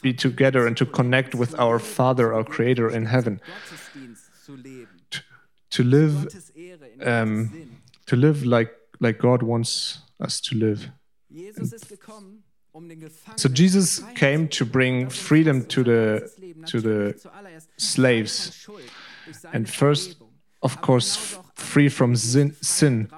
be 0.00 0.14
together 0.14 0.66
and 0.66 0.76
to 0.76 0.86
connect 0.86 1.34
with 1.34 1.58
our 1.58 1.80
Father, 1.80 2.32
our 2.32 2.44
Creator 2.44 2.88
in 2.88 3.06
heaven, 3.06 3.40
to 5.70 5.82
live 5.82 6.22
Gottes 6.22 6.52
Ehre 6.54 6.86
in 7.00 7.08
um, 7.08 7.80
to 8.06 8.16
live 8.16 8.44
like 8.44 8.70
like 9.00 9.18
God 9.18 9.42
wants 9.42 9.98
us 10.20 10.40
to 10.42 10.54
live. 10.56 10.90
Um 12.74 13.10
So 13.36 13.48
Jesus 13.48 14.02
came 14.14 14.48
to 14.48 14.64
bring 14.64 15.10
freedom 15.10 15.64
to 15.66 15.82
the 15.84 16.30
to 16.66 16.80
the 16.80 17.14
slaves. 17.76 18.50
frei 18.64 18.74
von 18.74 18.80
Schuld 18.80 18.90
durch 19.24 19.36
seine 19.36 19.54
and 19.54 19.68
first, 19.68 20.16
of 20.62 20.80
course, 20.80 21.38
free 21.54 21.88
from 21.90 22.16
sin, 22.16 22.56
sin. 22.60 23.08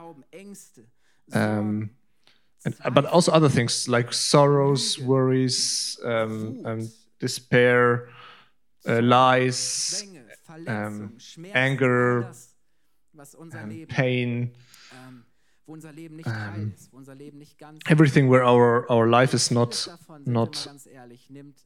um, 1.33 1.90
and, 2.64 2.75
but 2.95 3.05
also 3.07 3.33
other 3.33 3.49
things 3.49 3.88
like 3.88 4.12
sorrows, 4.12 4.99
worries, 4.99 5.99
um, 6.05 6.64
um, 6.64 6.90
despair, 7.21 8.09
uh, 8.88 9.01
lies, 9.03 10.03
Zwänge, 10.03 11.55
anger, 11.55 12.23
das, 12.23 12.55
was 13.12 13.35
unser 13.35 13.67
um, 15.66 15.72
Leben, 15.72 15.72
pain, 15.72 15.72
wo 15.72 15.72
unser 15.72 15.92
Leben 15.92 16.16
nicht 16.16 16.29
heil 16.29 16.72
ist, 16.74 16.92
wo 16.92 16.96
unser 16.98 17.14
Leben 17.14 17.38
nicht 17.38 17.59
ganz 17.59 17.79
everything 17.88 18.31
where 18.31 18.44
our 18.44 18.88
our 18.90 19.07
life 19.07 19.35
is 19.35 19.50
not 19.50 19.87
davon, 19.87 20.16
sind 20.24 20.27
wir 20.27 20.33
not 20.33 20.55
mal 20.66 20.72
ganz 20.72 20.87
ehrlich, 20.87 21.31
nimmt 21.31 21.57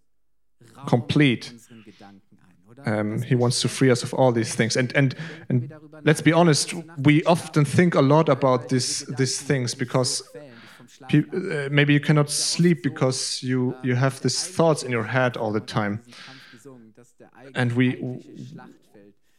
Raum 0.76 0.86
complete. 0.86 1.50
in 1.50 1.56
unseren 1.56 1.84
Gedanken 1.84 2.38
ein, 2.38 2.68
oder? 2.68 3.00
um, 3.00 3.22
he 3.22 3.36
wants 3.38 3.60
to 3.60 3.68
free 3.68 3.90
us 3.90 4.02
of 4.02 4.12
all 4.14 4.32
these 4.32 4.56
things. 4.56 4.76
And 4.76 4.94
and 4.96 5.14
and 5.48 5.72
let's 6.04 6.22
be 6.22 6.32
honest 6.34 6.74
also 6.74 6.86
nach 6.86 6.96
dem 6.96 7.04
we 7.06 7.26
often 7.26 7.64
think 7.64 7.94
a 7.96 8.00
lot 8.00 8.28
about 8.28 8.68
this 8.68 9.06
these 9.16 9.44
things 9.44 9.74
because 9.76 10.24
so 10.24 10.30
quälen, 10.32 10.60
dich 10.62 10.70
vom 10.76 10.88
Schlaf 10.88 11.08
pe- 11.08 11.66
uh, 11.66 11.68
maybe 11.70 11.92
you 11.92 12.00
cannot 12.00 12.28
Es 12.28 12.34
ist 12.34 12.38
ja 12.38 12.44
oft 12.44 12.56
sleep 12.56 12.82
because 12.82 13.46
you 13.46 13.72
ähm, 13.72 13.88
you 13.90 13.96
have 13.96 14.20
these 14.20 14.52
thoughts 14.52 14.82
in 14.82 14.92
your 14.94 15.04
head 15.12 15.36
all 15.36 15.52
the 15.52 15.60
time. 15.60 15.98
diesen 16.06 16.12
Kampf 16.24 16.50
gesungen, 16.52 16.92
dass 16.94 17.16
der 17.16 17.30
And 17.54 17.76
we- 17.76 17.98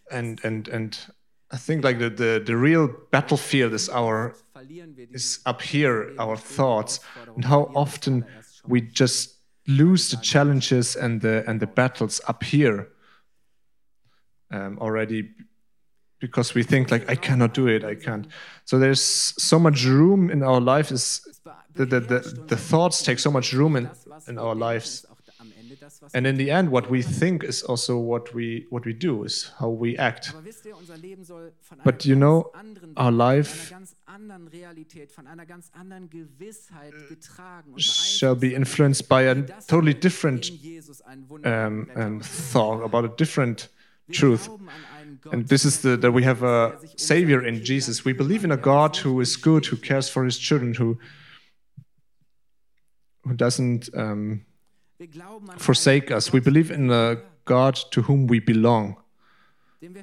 and 0.10 0.44
and 0.44 0.70
and 0.70 1.14
I 1.52 1.58
think 1.58 1.84
like 1.84 2.00
the 2.00 2.10
the, 2.10 2.44
the 2.46 2.56
real 2.56 2.88
battlefield 3.12 3.74
is 3.74 3.90
our 3.90 4.36
is 5.12 5.40
up 5.46 5.62
here 5.62 6.14
our 6.20 6.38
thoughts. 6.38 7.00
And 7.36 7.46
how 7.46 7.72
often 7.76 8.26
we 8.68 8.82
just 8.82 9.38
lose 9.68 10.10
the 10.10 10.18
challenges 10.18 10.96
and 10.96 11.22
the 11.22 11.44
and 11.48 11.60
the 11.60 11.68
battles 11.68 12.22
up 12.28 12.44
here 12.44 12.90
um, 14.52 14.78
already 14.80 15.30
because 16.20 16.54
we 16.54 16.64
think 16.64 16.92
like 16.92 17.10
I 17.10 17.16
cannot 17.16 17.54
do 17.54 17.68
it 17.68 17.84
I 17.84 17.96
can't. 17.96 18.28
So 18.66 18.78
there's 18.78 19.02
so 19.02 19.60
much 19.60 19.86
room 19.86 20.30
in 20.30 20.44
our 20.44 20.62
life 20.62 20.92
is 20.92 21.22
the, 21.74 21.86
the, 21.86 22.00
the, 22.00 22.20
the 22.48 22.58
thoughts 22.58 23.02
take 23.04 23.20
so 23.20 23.32
much 23.32 23.54
room 23.54 23.76
in, 23.76 23.90
in 24.28 24.38
our 24.38 24.54
lives 24.54 25.06
and 26.14 26.26
in 26.26 26.38
the 26.38 26.50
end 26.50 26.72
what 26.72 26.90
we 26.90 27.02
think 27.02 27.44
is 27.44 27.64
also 27.64 27.98
what 27.98 28.34
we 28.34 28.66
what 28.70 28.86
we 28.86 28.94
do 28.94 29.24
is 29.24 29.52
how 29.60 29.70
we 29.70 29.98
act. 29.98 30.30
Aber 30.34 30.46
wisst 30.46 30.66
ihr, 30.66 30.76
unser 30.76 30.98
Leben 30.98 31.24
soll 31.24 31.52
von 31.62 31.80
einer 31.80 31.92
But 31.92 32.06
you 32.06 32.16
know, 32.16 32.52
our 32.98 33.12
life 33.12 33.68
von 33.68 33.76
einer 33.76 33.86
ganz 33.86 33.96
anderen 34.06 34.48
Realität, 34.48 35.12
von 35.12 35.28
einer 35.28 35.46
ganz 35.46 35.70
anderen 35.74 36.10
Gewissheit 36.10 36.94
getragen 37.08 37.74
und 37.74 37.82
shall 37.82 38.36
be 38.36 38.54
influenced 38.54 39.08
by 39.08 39.28
a 39.28 39.36
wie 39.36 39.46
totally 39.68 39.94
different 39.94 40.50
in 40.50 40.56
Jesus 40.58 41.02
ein 41.02 41.28
Wunder 41.30 41.68
um, 41.68 41.90
um, 41.96 42.22
thought 42.22 42.84
about 42.84 43.06
a 43.06 43.16
different 43.16 43.70
truth. 44.12 44.46
glauben 44.46 44.68
an 44.68 44.76
einen 44.98 45.20
Gott, 45.22 45.34
and 45.34 45.50
this 45.50 45.66
is 45.66 45.82
the 45.82 45.98
that 45.98 46.14
we 46.14 46.26
have 46.26 46.44
a 46.46 46.70
der 46.70 46.80
sich 46.80 46.94
savior 46.98 47.44
in 47.44 47.64
jesus. 47.64 48.06
we 48.06 48.14
believe 48.14 48.44
in 48.44 48.52
a 48.52 48.58
god 48.58 48.96
sich 48.96 49.06
who 49.06 49.20
nicht 49.20 49.30
is 49.30 49.42
good 49.42 49.72
who 49.72 49.78
cares 49.78 50.10
for 50.10 50.24
his 50.26 50.38
children 50.38 50.74
who 50.78 50.98
who 53.24 53.34
doesn't 53.34 53.94
um, 53.94 54.00
Wir 54.02 54.08
glauben 54.10 54.40
an 54.40 54.49
forsake 55.58 56.12
us. 56.12 56.34
We 56.34 56.40
believe 56.40 56.72
in 56.72 56.92
a 56.92 57.18
god 57.46 57.76
to 57.92 58.02
whom 58.08 58.28
we 58.30 58.40
belong 58.40 58.98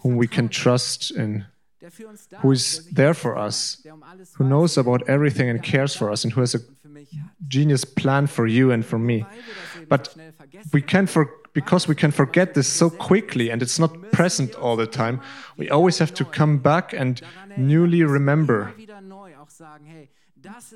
whom 0.02 0.16
we 0.16 0.26
can 0.26 0.48
trust 0.48 1.10
in 1.10 1.44
der 1.80 1.90
für 1.90 2.08
uns 2.08 2.28
da 2.28 2.42
who 2.42 2.52
is 2.52 2.88
there 2.94 3.14
for 3.14 3.36
us, 3.36 3.82
um 3.84 4.02
who 4.38 4.44
knows 4.44 4.78
about 4.78 5.06
everything 5.08 5.50
and 5.50 5.62
cares 5.62 5.94
for 5.94 6.10
us 6.10 6.24
and 6.24 6.34
who 6.34 6.40
has 6.40 6.54
a 6.54 6.58
ist 6.58 6.68
und 6.68 6.78
für 6.80 6.88
mich 6.88 7.12
hat. 7.12 7.30
genius 7.48 7.84
plan 7.84 8.26
for 8.26 8.46
you 8.46 8.72
and 8.72 8.84
for 8.84 8.98
me. 8.98 9.20
Weil 9.20 9.20
wir 9.20 9.28
das 9.28 9.76
eben 9.76 9.88
But 9.88 10.06
so 10.06 10.12
schnell 10.12 10.32
vergessen 10.32 10.72
we 10.72 10.80
can 10.80 11.06
for 11.06 11.28
because 11.52 11.88
we 11.88 11.94
can 11.94 12.12
forget 12.12 12.54
this 12.54 12.66
so 12.66 12.90
quickly 12.90 13.52
and 13.52 13.62
it's 13.62 13.78
not 13.78 13.92
present 14.10 14.56
all 14.56 14.76
the 14.76 14.86
time 14.86 15.20
we 15.56 15.70
always 15.70 16.00
have 16.00 16.12
to 16.14 16.24
come 16.24 16.58
back 16.58 16.92
and 16.94 17.20
newly 17.56 18.02
remember 18.02 18.72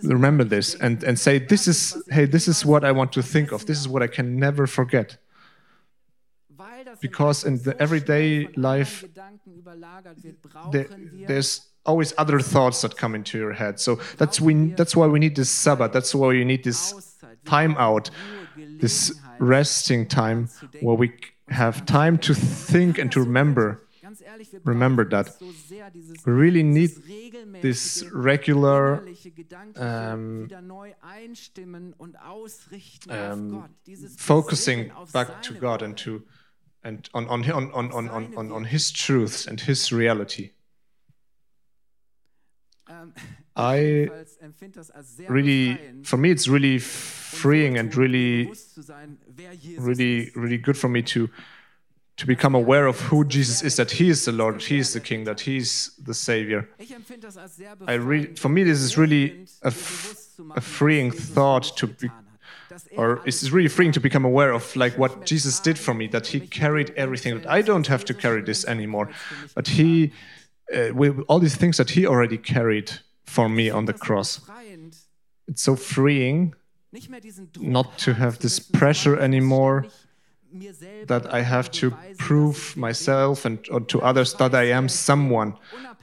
remember 0.03 0.45
this 0.45 0.75
and 0.75 1.03
and 1.05 1.19
say 1.19 1.39
this 1.39 1.67
is 1.69 2.03
hey 2.11 2.25
this 2.25 2.49
is 2.49 2.65
what 2.65 2.85
i 2.85 2.93
want 2.93 3.13
to 3.13 3.23
think 3.23 3.53
of. 3.53 3.67
This 3.67 3.79
is 3.79 3.89
what 3.89 4.03
i 4.03 4.07
can 4.07 4.39
never 4.39 4.67
forget. 4.67 5.17
Because 7.01 7.45
in 7.45 7.63
the 7.63 7.81
everyday 7.81 8.49
life, 8.57 9.05
there, 10.73 10.89
there's 11.29 11.69
always 11.87 12.13
other 12.19 12.41
thoughts 12.41 12.83
that 12.83 12.97
come 12.97 13.15
into 13.15 13.39
your 13.39 13.53
head. 13.53 13.79
So 13.81 14.01
that's 14.19 14.41
we 14.41 14.55
that's 14.79 14.95
why 14.97 15.07
we 15.07 15.19
need 15.19 15.37
this 15.37 15.51
sabbath. 15.51 15.93
That's 15.93 16.15
why 16.15 16.33
you 16.33 16.45
need 16.45 16.65
this 16.65 17.15
time 17.45 17.75
out 17.79 18.11
this 18.81 19.19
resting 19.39 20.07
time 20.07 20.49
where 20.81 20.97
we 20.97 21.13
have 21.49 21.87
time 21.87 22.19
to 22.19 22.35
think 22.35 22.99
and 22.99 23.11
to 23.13 23.21
remember. 23.21 23.83
Remember 24.65 25.05
that. 25.09 25.37
We 26.27 26.33
really 26.33 26.63
need 26.63 26.91
this 27.63 28.05
regular 28.13 29.05
Gott. 33.51 33.71
Dieses 33.87 34.19
focusing 34.19 34.93
back 35.13 35.43
to 35.43 35.55
God 35.55 35.83
and 35.83 35.97
to 35.99 36.23
and 36.83 37.09
on 37.15 37.29
on 37.29 37.45
on 37.51 37.71
on 37.73 37.93
on 37.93 38.35
on, 38.37 38.53
on, 38.53 38.65
His 38.65 38.91
truths 38.91 39.47
and 39.47 39.61
His 39.61 39.93
reality. 39.93 40.51
I 43.57 44.09
really, 45.29 45.79
for 46.03 46.17
me, 46.17 46.31
it's 46.31 46.49
really 46.49 46.79
freeing 46.79 47.77
and 47.79 47.95
really 47.95 48.51
really 49.79 50.31
really 50.35 50.59
good 50.59 50.77
for 50.77 50.89
me 50.89 51.03
to 51.03 51.29
to 52.21 52.27
become 52.27 52.55
aware 52.55 52.87
of 52.87 53.01
who 53.09 53.25
Jesus 53.25 53.63
is 53.63 53.77
that 53.77 53.91
he 53.91 54.09
is 54.11 54.25
the 54.25 54.33
Lord 54.33 54.63
he 54.63 54.79
is 54.79 54.93
the 54.93 55.01
king 55.01 55.25
that 55.25 55.41
He 55.41 55.57
is 55.57 55.93
the 56.09 56.15
savior 56.15 56.69
I 57.87 57.95
befreiend, 57.95 58.39
for 58.43 58.49
me 58.49 58.63
this 58.63 58.81
is 58.81 58.97
really 58.97 59.47
a, 59.63 59.71
freeing 60.61 61.11
thought 61.11 61.77
to 61.79 61.87
be 61.87 62.09
or 62.97 63.21
it's 63.25 63.51
really 63.51 63.69
freeing 63.69 63.93
to 63.93 64.01
become 64.01 64.25
aware 64.25 64.53
of 64.53 64.77
like 64.77 64.95
what 64.99 65.13
Jesus 65.25 65.61
did 65.61 65.79
for 65.79 65.95
me 65.95 66.07
that 66.09 66.27
he 66.29 66.41
carried 66.41 66.91
everything 66.97 67.33
that 67.37 67.49
I 67.59 67.63
don't 67.63 67.87
have 67.87 68.05
to 68.05 68.15
carry 68.15 68.43
this 68.43 68.65
anymore 68.67 69.07
but 69.55 69.67
he 69.69 70.13
uh, 70.75 70.95
with 70.95 71.19
all 71.29 71.41
these 71.41 71.57
things 71.57 71.77
that 71.79 71.91
he 71.91 72.07
already 72.07 72.39
carried 72.39 72.93
for 73.25 73.49
me 73.49 73.71
on 73.71 73.85
the 73.87 73.93
cross. 73.93 74.41
It's 75.49 75.63
so 75.63 75.77
freeing 75.77 76.55
not 77.59 77.99
to 77.99 78.15
have 78.15 78.39
this 78.41 78.59
pressure 78.59 79.17
anymore 79.19 79.87
that 81.07 81.33
I 81.33 81.43
have 81.43 81.71
to 81.73 81.91
prove 82.19 82.57
ich 82.57 82.67
wer 82.69 82.75
bin. 82.75 82.81
myself 82.81 83.45
and 83.45 83.59
or 83.71 83.81
to 83.87 84.01
others 84.01 84.35
that 84.35 84.55
I 84.55 84.73
am 84.73 84.89
someone. 84.89 85.55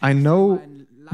I 0.01 0.13
know 0.13 0.61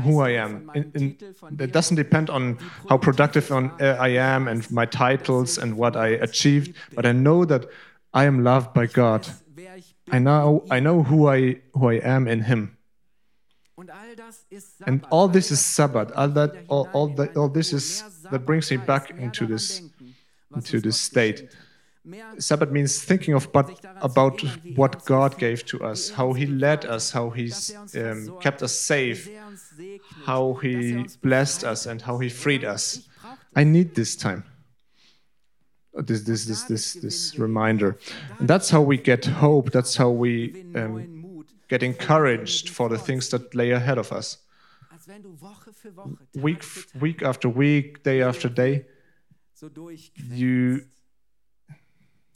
who 0.04 0.22
I 0.22 0.32
am. 0.32 0.72
In, 0.74 0.92
in, 0.94 1.18
it 1.60 1.72
doesn't 1.72 1.98
depend 1.98 2.30
on 2.30 2.58
how 2.90 2.98
productive 2.98 3.52
on, 3.52 3.72
uh, 3.80 3.98
I 4.00 4.18
am 4.18 4.48
and 4.48 4.70
my 4.72 4.86
titles 4.86 5.58
and 5.58 5.78
what 5.78 5.96
I 5.96 6.18
achieved, 6.22 6.76
but 6.96 7.06
I 7.06 7.12
know 7.12 7.46
that 7.46 7.68
I 8.14 8.26
am 8.26 8.44
loved 8.44 8.74
by 8.74 8.88
God. 8.88 9.24
weiß, 9.24 9.44
wer 9.56 9.78
ich 9.78 9.96
bin 10.06 10.14
I 10.14 10.20
know 10.20 10.66
I 10.70 10.80
know 10.80 11.04
who 11.04 11.30
I 11.30 11.62
who 11.74 11.90
I 11.90 12.00
am 12.04 12.28
in 12.28 12.42
Him. 12.42 12.78
Und 13.76 13.90
all 13.90 14.16
das 14.16 14.46
ist 14.50 14.88
And 14.88 15.04
all 15.10 15.28
this 15.28 15.52
is 15.52 15.60
Sabbath. 15.60 16.12
All 16.16 16.32
that 16.34 16.54
all, 16.68 16.88
all 16.94 17.16
that 17.16 17.36
all 17.36 17.50
this 17.50 17.74
is 17.74 18.04
that 18.30 18.46
brings 18.46 18.70
me 18.70 18.78
back 18.78 19.10
into 19.10 19.48
this 19.48 19.82
into 20.56 20.80
this 20.80 21.00
state. 21.00 21.50
Sabbath 22.38 22.70
means 22.72 23.02
thinking 23.04 23.34
of 23.34 23.52
but 23.54 23.68
sich 23.68 23.80
daran 23.82 24.00
zu 24.02 24.06
about 24.06 24.44
er 24.44 24.50
what 24.76 25.06
God 25.06 25.38
gave 25.38 25.64
to 25.66 25.80
us, 25.82 26.12
er 26.12 26.18
how 26.18 26.34
He 26.34 26.46
led 26.46 26.84
us, 26.86 27.14
how 27.14 27.34
er 27.34 28.12
um, 28.12 28.40
kept 28.40 28.62
us 28.62 28.78
safe, 28.78 29.26
wie 29.26 29.32
sehr 29.32 29.42
er 29.42 29.48
uns 29.48 29.62
segnet, 29.78 30.02
how 30.28 30.54
er 30.56 30.62
He 30.62 31.06
blessed 31.22 31.64
us, 31.64 31.88
and 31.88 32.06
how 32.06 32.20
He 32.20 32.30
freed 32.30 32.64
us. 32.66 32.98
Ich 32.98 33.10
brauch 33.22 33.38
das. 33.54 33.62
I 33.62 33.64
need 33.66 33.94
this 33.96 34.18
time. 34.18 34.44
Uh, 35.96 36.02
This 36.02 36.24
this 36.26 36.46
this 36.46 36.64
this 36.66 36.94
this 36.96 37.40
reminder, 37.40 37.98
and 38.40 38.50
that's 38.50 38.72
how 38.72 38.82
we 38.82 38.98
get 38.98 39.26
hope. 39.42 39.70
That's 39.72 39.96
how 39.96 40.10
we 40.10 40.66
um, 40.76 41.46
get 41.70 41.84
encouraged 41.84 42.70
for 42.70 42.90
the 42.90 42.98
things 42.98 43.30
that 43.30 43.54
lay 43.54 43.72
ahead 43.72 43.98
of 43.98 44.12
us. 44.12 44.40
als 44.92 45.08
wenn 45.08 45.22
du 45.22 45.40
Woche 45.40 45.72
für 45.72 45.96
Woche, 45.96 46.18
Tag 46.34 46.44
Week 46.44 46.64
für 46.64 46.80
f- 46.80 46.92
Tag 46.94 47.02
week 47.02 47.24
after 47.24 47.48
week, 47.50 48.04
day 48.04 48.24
after 48.24 48.50
day, 48.50 48.86
you 50.32 50.82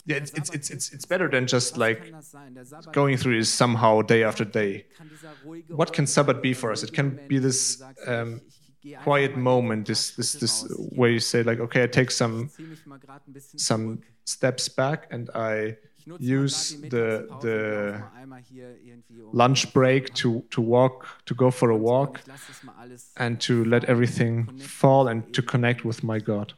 yeah, 0.08 0.16
it's 0.18 0.32
it's 0.32 0.50
it's 0.50 0.70
it's, 0.70 0.92
it's 0.92 1.06
better 1.06 1.28
than 1.30 1.46
just 1.46 1.76
like 1.76 2.00
kann 2.04 2.12
das 2.12 2.30
sein? 2.30 2.54
Der 2.54 2.64
Sabbat 2.64 2.92
going 2.94 3.16
through 3.18 3.36
this 3.38 3.50
somehow 3.56 4.02
day 4.02 4.24
after 4.24 4.44
day. 4.44 4.84
kann 4.96 5.08
dieser 5.10 5.32
ruhige 5.44 5.76
What 5.76 5.92
can 5.92 6.06
Sabbath 6.06 6.40
be 6.42 6.54
for 6.54 6.70
us? 6.70 6.82
It 6.82 6.92
can 6.92 7.18
be 7.28 7.40
this 7.40 7.80
wo 7.80 7.84
du 7.84 7.94
sagst, 7.94 8.08
um, 8.08 8.40
ich- 8.46 8.54
ich 8.58 8.80
geh 8.80 8.96
einfach 8.96 9.04
quiet 9.04 9.36
moment, 9.36 9.86
this 9.86 10.14
this 10.16 10.32
this 10.38 10.64
where 10.96 11.10
you 11.12 11.18
say 11.20 11.42
like, 11.42 11.60
okay, 11.60 11.84
I 11.84 11.88
take 11.88 12.10
some 12.10 12.48
zieh 12.48 12.62
mich 12.66 12.86
mal 12.86 12.98
grad 12.98 13.22
ein 13.26 13.32
bisschen 13.32 13.58
some 13.58 13.98
steps 14.24 14.68
back 14.70 15.08
and 15.12 15.28
I 15.34 15.76
Ich 15.98 16.06
nutze 16.06 16.22
mal 16.24 16.44
use 16.44 16.76
the 16.80 16.88
the 16.88 16.88
lauf 16.88 18.00
mal 18.00 18.12
einmal 18.16 18.40
hier 18.42 18.76
irgendwie 18.82 19.20
um. 19.22 19.30
lunch 19.36 19.72
break 19.74 20.14
to 20.14 20.42
to 20.50 20.62
walk 20.62 21.06
to 21.26 21.34
go 21.34 21.50
for 21.50 21.70
a 21.70 21.74
walk 21.78 22.20
ich 22.20 22.26
lass 22.28 22.40
das 22.46 22.62
mal 22.62 22.74
alles 22.78 23.10
and 23.16 23.42
to 23.44 23.64
let 23.64 23.84
everything 23.84 24.48
fall 24.58 25.08
and 25.08 25.32
to 25.34 25.42
connect 25.42 25.84
with 25.84 26.02
my 26.02 26.18
God. 26.20 26.54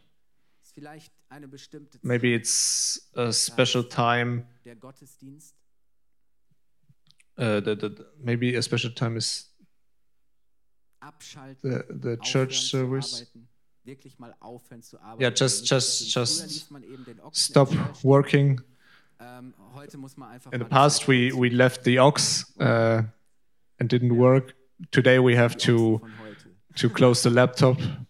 Ist 1.30 1.36
vielleicht 1.36 1.44
eine 1.44 1.48
bestimmte 1.48 1.92
Zeit, 1.92 2.04
Maybe 2.04 2.34
it's 2.34 3.10
a 3.14 3.32
special 3.32 3.84
time. 3.88 4.44
Uh, 7.38 7.60
the, 7.60 7.74
the, 7.74 8.04
maybe 8.22 8.56
a 8.56 8.62
special 8.62 8.90
time 8.92 9.16
is 9.16 9.46
the 11.62 11.84
the 11.88 12.16
church 12.18 12.68
service. 12.68 13.14
arbeiten, 13.14 13.48
wirklich 13.84 14.18
mal 14.18 14.34
aufhören 14.40 14.82
zu 14.82 14.98
arbeiten. 15.00 15.22
Yeah, 15.22 15.30
just- 15.30 15.66
just- 15.70 16.14
just 16.14 16.42
ließ 16.42 16.70
man 16.70 16.82
eben 16.82 17.04
den 17.04 17.18
Ochsen 17.20 17.54
im 17.54 17.66
Stop 17.66 18.04
working. 18.04 18.60
Ähm, 19.20 19.54
heute 19.74 19.96
muss 19.96 20.16
man 20.16 20.30
einfach 20.30 20.52
In 20.52 20.60
the 20.60 20.66
past, 20.66 21.08
we 21.08 21.32
we 21.32 21.48
left 21.48 21.84
the 21.84 21.98
ox 21.98 22.52
uh, 22.58 23.02
and 23.78 23.90
didn't 23.90 24.16
work. 24.16 24.54
Today, 24.90 25.18
we 25.18 25.36
have 25.36 25.56
to 25.58 26.00
to 26.76 26.88
close 26.90 27.22
the 27.22 27.30
laptop. 27.34 27.78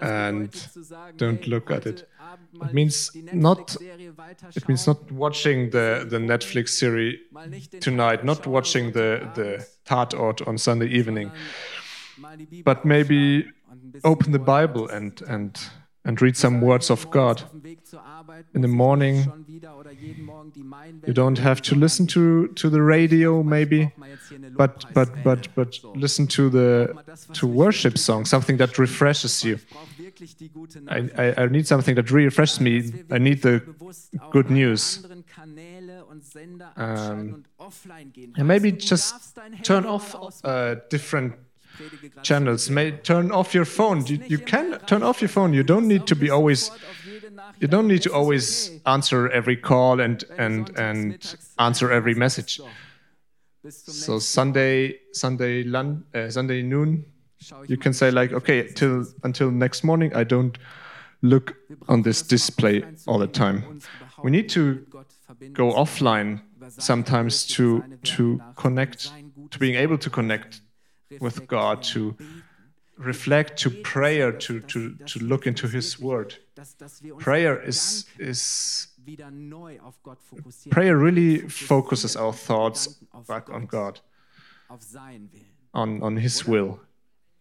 And 0.00 0.50
bedeutet 0.50 0.72
zu 0.72 0.82
sagen, 0.82 1.18
don't 1.18 1.46
look 1.48 1.70
at 1.70 1.86
it. 1.86 2.06
It 2.52 2.72
means 2.72 3.12
not- 3.32 3.78
It 4.54 4.68
means 4.68 4.86
not 4.86 4.98
watching 5.10 5.70
the 5.72 6.04
the 6.08 6.18
Netflix 6.18 6.78
series 6.78 7.18
mal 7.30 7.48
nicht 7.48 7.72
den 7.72 7.80
tonight, 7.80 8.24
not 8.24 8.46
watching 8.46 8.92
the 8.92 9.20
the 9.34 9.58
Tatort 9.84 10.46
on 10.46 10.58
Sunday 10.58 10.88
evening, 10.88 11.30
sondern 11.30 11.42
mal 12.16 12.36
die 12.36 12.46
Bibel 12.46 12.74
but 12.74 12.84
maybe 12.84 13.44
aufschlagen 13.44 13.54
und 13.70 13.84
ein 13.84 13.92
bisschen 13.92 14.10
open 14.10 14.32
the 14.32 14.38
Bible 14.38 14.90
and 14.94 15.22
and 15.28 15.70
and 16.08 16.22
read 16.22 16.36
some 16.36 16.60
words 16.62 16.90
of 16.90 17.10
God. 17.10 17.42
In 18.54 18.62
the 18.62 18.68
morning, 18.68 19.16
You 21.06 21.12
don't 21.12 21.38
have 21.38 21.60
to 21.62 21.74
listen 21.74 22.06
to 22.06 22.48
to 22.60 22.70
the 22.70 22.82
radio, 22.82 23.42
maybe, 23.42 23.92
but 24.56 24.84
but 24.94 25.08
but 25.22 25.48
but 25.54 25.78
listen 25.94 26.26
to 26.28 26.48
the 26.50 26.94
to 27.32 27.46
worship 27.46 27.98
song, 27.98 28.24
something 28.26 28.58
that 28.58 28.78
refreshes 28.78 29.44
you. 29.44 29.58
I, 30.88 30.98
I, 31.24 31.42
I 31.42 31.46
need 31.46 31.66
something 31.66 31.94
that 31.96 32.10
refreshes 32.10 32.60
me. 32.60 32.92
I 33.10 33.18
need 33.18 33.42
the 33.42 33.62
good 34.30 34.50
news. 34.50 35.04
Um, 36.76 37.44
and 38.38 38.48
maybe 38.48 38.72
just 38.72 39.38
turn 39.62 39.84
off 39.84 40.14
uh, 40.44 40.76
different 40.90 41.34
channels. 42.22 42.70
May 42.70 42.92
turn 42.92 43.30
off 43.30 43.54
your 43.54 43.64
phone. 43.64 44.06
You, 44.06 44.20
you 44.26 44.38
can 44.38 44.78
turn 44.86 45.02
off 45.02 45.20
your 45.20 45.28
phone. 45.28 45.52
You 45.52 45.62
don't 45.62 45.86
need 45.86 46.06
to 46.06 46.16
be 46.16 46.30
always. 46.30 46.70
You 47.60 47.68
don't 47.68 47.88
need 47.88 48.02
to 48.02 48.12
always 48.12 48.70
answer 48.86 49.28
every 49.30 49.56
call 49.56 50.00
and 50.00 50.24
and 50.38 50.70
and 50.78 51.36
answer 51.58 51.90
every 51.90 52.14
message. 52.14 52.60
So 53.70 54.18
Sunday 54.18 55.00
Sunday 55.12 55.64
uh, 56.14 56.30
Sunday 56.30 56.62
noon, 56.62 57.04
you 57.66 57.76
can 57.76 57.92
say 57.92 58.10
like, 58.10 58.32
okay, 58.32 58.68
till 58.68 59.06
until 59.24 59.50
next 59.50 59.84
morning, 59.84 60.14
I 60.14 60.24
don't 60.24 60.58
look 61.22 61.56
on 61.88 62.02
this 62.02 62.22
display 62.22 62.84
all 63.06 63.18
the 63.18 63.26
time. 63.26 63.80
We 64.22 64.30
need 64.30 64.48
to 64.50 64.86
go 65.52 65.72
offline 65.72 66.40
sometimes 66.78 67.46
to 67.46 67.82
to 68.02 68.40
connect, 68.56 69.10
to 69.50 69.58
being 69.58 69.74
able 69.74 69.98
to 69.98 70.10
connect 70.10 70.60
with 71.20 71.46
God, 71.46 71.82
to 71.94 72.16
reflect, 72.96 73.58
to 73.60 73.70
prayer, 73.70 74.32
to 74.32 74.60
to 74.60 74.90
to 75.06 75.18
look 75.20 75.46
into 75.46 75.68
His 75.68 75.98
Word. 76.00 76.36
Prayer 77.18 77.60
is 77.66 78.06
is 78.18 78.88
prayer 80.70 80.96
really 80.96 81.48
focuses 81.48 82.16
our 82.16 82.32
thoughts 82.32 83.00
back 83.26 83.48
on 83.50 83.66
God, 83.66 84.00
auf 84.68 84.82
sein 84.82 85.28
Willen. 85.32 85.46
on 85.72 86.02
on 86.02 86.16
His 86.16 86.46
will. 86.46 86.80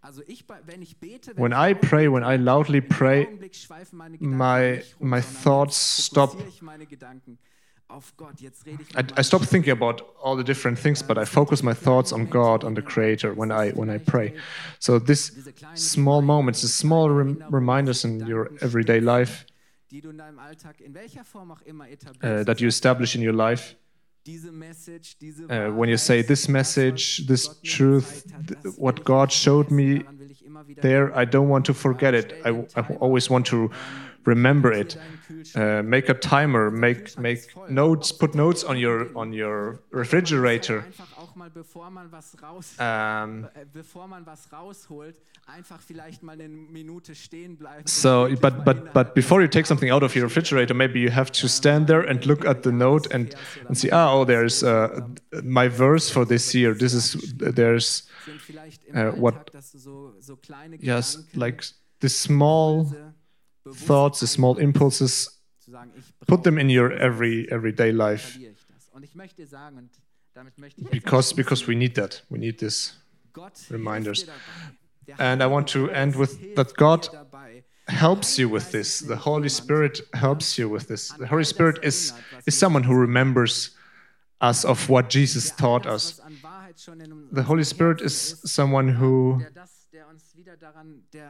Also 0.02 0.22
ich, 0.28 0.46
bei- 0.48 0.62
wenn 0.66 0.82
ich 0.82 0.98
bete, 1.00 1.34
When 1.36 1.52
I 1.52 1.74
pray, 1.74 2.08
when 2.08 2.24
I 2.24 2.38
loudly 2.38 2.80
pray, 2.82 3.26
Augenblick 3.26 3.56
schweifen 3.56 3.98
meine 3.98 4.18
Gedanken 4.18 4.38
my 4.38 4.84
my 5.00 5.22
thoughts 5.22 5.76
stop. 6.06 6.38
Fokussiere 7.88 7.88
ich 7.88 7.88
meine 7.88 7.88
Gedanken 7.88 7.92
auf 7.92 8.14
Gott. 8.18 8.42
Jetzt 8.42 8.66
rede 8.66 8.84
ich 8.84 8.96
I, 8.96 9.20
I 9.20 9.24
stop 9.24 9.48
thinking 9.48 9.72
about 9.72 10.04
all 10.22 10.38
the 10.38 10.44
different 10.44 10.80
things, 10.80 11.04
but 11.04 11.18
I 11.18 11.26
focus 11.26 11.64
my 11.64 11.74
thoughts 11.74 12.12
on 12.12 12.30
God, 12.30 12.64
on 12.64 12.76
the 12.76 12.82
Creator 12.82 13.34
when 13.36 13.52
I 13.52 13.72
when 13.76 13.90
I 13.90 13.98
pray. 14.00 14.34
So 14.80 15.00
this 15.00 15.32
small 15.76 16.22
moments, 16.22 16.62
the 16.62 16.68
small 16.68 17.10
rem- 17.10 17.44
reminders 17.50 18.04
in 18.04 18.26
your 18.28 18.50
everyday 18.62 19.00
life 19.00 19.46
die 19.90 20.02
du 20.02 20.10
in 20.10 20.18
deinem 20.18 20.40
Alltag 20.40 20.82
in 20.82 20.94
welcher 20.94 21.24
Form 21.24 21.52
auch 21.52 21.62
immer 21.62 21.86
uh, 21.86 22.44
that 22.44 22.60
you 22.60 22.68
establish 22.68 23.16
in 23.16 23.22
your 23.22 23.34
life, 23.34 23.76
diese 24.26 24.52
Message, 24.52 25.18
diese 25.22 25.46
uh, 25.46 25.72
when 25.74 25.90
you 25.90 25.98
say 25.98 26.22
this 26.22 26.50
message, 26.50 27.26
this 27.28 27.62
truth, 27.62 28.26
th- 28.48 28.78
what 28.78 29.06
God 29.06 29.32
showed 29.32 29.72
me 29.72 30.00
daran 30.00 30.20
will 30.20 30.32
ich 30.32 30.46
immer 30.46 30.68
wieder 30.68 30.82
there. 30.82 31.14
I 31.16 31.26
don't 31.26 31.48
want 31.48 31.66
to 31.68 31.74
forget 31.74 32.14
it. 32.14 32.34
I, 32.46 32.66
I 32.76 32.98
always 33.00 33.30
want 33.30 33.46
to 33.48 33.70
remember 34.28 34.72
it. 34.72 34.98
Uh, 35.56 35.82
make 35.84 36.10
a 36.10 36.14
timer. 36.14 36.70
Make 36.70 37.18
make 37.18 37.40
notes. 37.70 38.12
Put 38.12 38.36
notes 38.36 38.64
on 38.64 38.78
your 38.78 39.10
on 39.16 39.34
your 39.34 39.80
refrigerator. 39.92 40.84
Um, 42.80 43.50
so, 47.86 48.36
but 48.42 48.66
but 48.66 48.94
but 48.94 49.16
before 49.16 49.42
you 49.42 49.48
take 49.48 49.66
something 49.66 49.90
out 49.90 50.04
of 50.04 50.16
your 50.16 50.26
refrigerator, 50.26 50.74
maybe 50.74 51.00
you 51.00 51.10
have 51.10 51.32
to 51.32 51.48
stand 51.48 51.88
there 51.88 52.02
and 52.02 52.26
look 52.26 52.46
at 52.46 52.64
the 52.64 52.72
note 52.72 53.08
and 53.14 53.34
and 53.68 53.78
see. 53.78 53.90
Ah, 53.92 54.12
oh, 54.14 54.26
there's 54.26 54.62
uh, 54.64 55.00
my 55.44 55.68
verse 55.70 56.10
for 56.10 56.26
this 56.26 56.54
year. 56.54 56.74
This 56.74 56.94
is 56.94 57.34
there's 57.38 58.04
Alltag, 58.94 59.18
what- 59.18 59.50
yes 60.82 61.18
like 61.36 61.64
the 62.02 62.10
small 62.10 62.86
thoughts, 63.74 64.20
the 64.20 64.28
small 64.28 64.58
impulses. 64.58 65.42
zu 65.60 65.72
sagen, 65.72 65.92
ich 65.98 66.28
Put 66.28 66.44
them 66.44 66.58
in 66.58 66.70
your 66.70 66.92
every 66.92 67.48
everyday 67.52 67.92
life 67.92 68.32
verliere 68.32 68.54
ich 68.54 68.66
das. 68.68 68.90
Und 68.94 69.04
ich 69.04 69.16
möchte 69.16 69.42
dir 69.42 69.48
sagen, 69.48 69.78
und 69.78 69.90
damit 70.34 70.58
möchte 70.58 70.82
ich 70.82 70.86
jetzt 70.86 70.94
because 70.94 71.36
because 71.36 71.68
we 71.68 71.76
need 71.76 71.96
that. 71.96 72.24
We 72.30 72.38
need 72.38 72.58
this. 72.60 72.98
Reminders. 73.70 74.20
hilft 74.20 74.28
dir 74.28 74.34
dabei. 74.34 74.78
Der 75.08 75.20
And 75.20 75.42
I 75.42 75.46
want 75.46 75.70
to 75.70 75.88
end 75.88 76.18
with 76.18 76.56
that 76.56 76.76
God 76.76 77.10
helps 77.88 78.38
you 78.38 78.50
with 78.50 78.72
this. 78.72 79.00
The 79.00 79.16
Holy 79.16 79.50
Spirit 79.50 80.04
helps 80.14 80.58
you 80.58 80.70
with 80.70 80.88
this. 80.88 81.14
The 81.18 81.28
Holy 81.28 81.46
Spirit 81.46 81.80
is 81.84 82.14
is 82.46 82.58
someone 82.58 82.84
who 82.84 82.94
remembers 82.94 83.76
us 84.42 84.66
of 84.66 84.90
what 84.90 85.14
Jesus 85.14 85.56
taught 85.56 85.86
us. 85.86 86.18
das, 86.18 86.20
was 86.20 86.26
an 86.26 86.38
Wahrheit 86.42 86.80
schon 86.80 87.02
in 87.02 87.30
The 87.32 87.44
Holy 87.44 87.64
Spirit 87.64 88.02
is 88.02 88.42
someone 88.44 89.00
who 89.00 89.42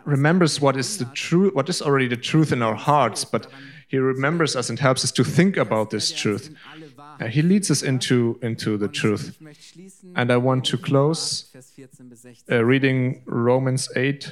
remembers 0.06 0.62
what 0.62 0.76
is 0.78 0.98
the 0.98 1.06
truth, 1.14 1.54
what 1.54 1.70
is 1.70 1.82
already 1.82 2.08
the 2.08 2.18
truth 2.18 2.52
in 2.52 2.62
our 2.62 2.76
hearts, 2.76 3.26
but 3.26 3.48
he 3.88 3.98
remembers 3.98 4.56
us 4.56 4.70
and 4.70 4.80
helps 4.80 5.04
us 5.04 5.12
to 5.12 5.24
think 5.24 5.58
about 5.58 5.90
this 5.90 6.12
truth. 6.12 6.48
in 6.48 6.58
alle 6.74 6.98
Wahrheit 6.98 7.22
And 7.22 7.34
he 7.34 7.42
leads 7.42 7.72
us 7.72 7.82
into 7.82 8.38
into 8.42 8.78
the 8.78 8.88
truth. 8.88 9.30
Ich 9.30 9.42
möchte 9.42 9.64
schließen 9.64 10.16
And 10.16 10.32
I 10.32 10.38
want 10.38 10.66
to 10.70 10.78
close, 10.78 11.50
Vers 11.52 11.72
14 11.72 12.10
bis 12.10 12.22
16. 12.22 12.54
Uh, 12.54 12.64
reading 12.64 13.24
Romans 13.26 13.90
8, 13.96 13.96
Da 13.96 14.32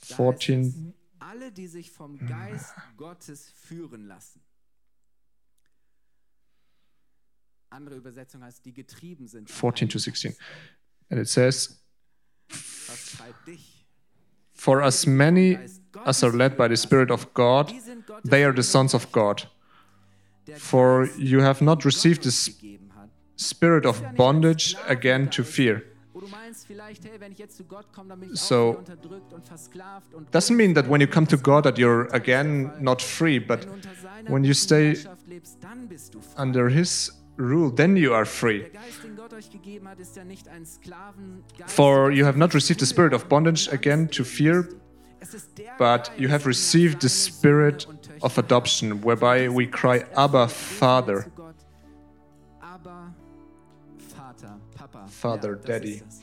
heißt 0.00 0.10
es, 0.10 0.16
14 0.16 0.94
Alle, 1.18 1.50
die 1.50 1.66
sich 1.66 1.90
vom 1.90 2.18
Geist 2.26 2.74
Gottes 2.96 3.50
führen 3.62 4.06
lassen. 4.06 4.40
Andere 7.70 7.96
Übersetzung 7.96 8.42
heißt, 8.44 8.64
die 8.64 8.72
getrieben 8.72 9.26
sind. 9.26 9.50
14 9.50 9.88
to 9.88 9.98
16. 9.98 10.36
And 11.10 11.20
it 11.20 11.28
says, 11.28 11.80
For 14.64 14.80
as 14.80 15.06
many 15.06 15.58
as 16.06 16.24
are 16.24 16.32
led 16.32 16.56
by 16.56 16.68
the 16.68 16.76
Spirit 16.78 17.10
of 17.10 17.34
God, 17.34 17.70
they 18.24 18.44
are 18.44 18.52
the 18.52 18.62
sons 18.62 18.94
of 18.94 19.12
God. 19.12 19.42
For 20.56 21.06
you 21.18 21.40
have 21.40 21.60
not 21.60 21.84
received 21.84 22.22
the 22.22 22.32
spirit 23.36 23.84
of 23.84 24.02
bondage 24.16 24.74
again 24.88 25.28
to 25.36 25.44
fear. 25.44 25.84
So, 28.32 28.82
Doesn't 30.30 30.56
mean 30.56 30.72
that 30.72 30.86
when 30.88 31.00
you 31.02 31.08
come 31.08 31.26
to 31.26 31.36
God 31.36 31.64
that 31.64 31.76
you're 31.76 32.06
again 32.14 32.72
not 32.80 33.02
free, 33.02 33.38
but 33.38 33.66
when 34.28 34.44
you 34.44 34.54
stay 34.54 34.96
under 36.38 36.70
His 36.70 37.10
rule, 37.36 37.70
then 37.74 37.96
you 37.96 38.12
are 38.14 38.24
free. 38.24 38.60
Der 38.60 38.70
Geist, 38.70 39.02
den 39.04 39.16
Gott 39.16 39.32
euch 39.32 39.50
gegeben 39.50 39.88
hat, 39.88 39.98
ist 40.00 40.16
ja 40.16 40.24
nicht 40.24 40.48
ein 40.48 40.64
Sklavengeist. 40.64 41.70
For 41.74 42.10
you 42.10 42.24
have 42.24 42.38
not 42.38 42.54
received 42.54 42.80
the 42.80 42.86
spirit 42.86 43.12
of 43.12 43.28
bondage 43.28 43.68
again 43.72 44.08
to 44.08 44.24
fear, 44.24 44.68
Es 45.20 45.34
ist 45.34 45.56
der 45.58 45.72
but 45.78 46.10
you 46.18 46.28
have 46.28 46.46
received 46.46 47.00
the 47.02 47.08
spirit 47.08 47.82
Söhne 47.82 47.90
und 47.90 48.02
Töchter 48.02 48.24
of 48.24 48.38
adoption, 48.38 49.02
whereby 49.04 49.48
we 49.48 49.66
cry, 49.66 50.04
Abba, 50.14 50.48
Father. 50.48 51.22
zu 51.24 51.30
Gott. 51.30 51.54
Abba, 52.60 53.14
Vater, 54.14 54.60
Papa. 54.76 55.06
Father, 55.06 55.56
Daddy. 55.56 55.94
ist 55.94 56.04
es. 56.08 56.20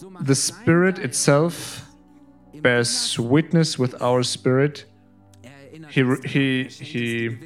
So 0.00 0.10
macht 0.10 0.26
The 0.26 0.34
Spirit 0.34 0.98
itself 0.98 1.82
bears 2.62 3.18
witness 3.18 3.78
with 3.78 3.94
our 4.00 4.22
spirit. 4.22 4.86
Er 5.42 5.50
He 5.88 6.02
he- 6.24 6.62
er 6.62 6.68
he 6.70 7.38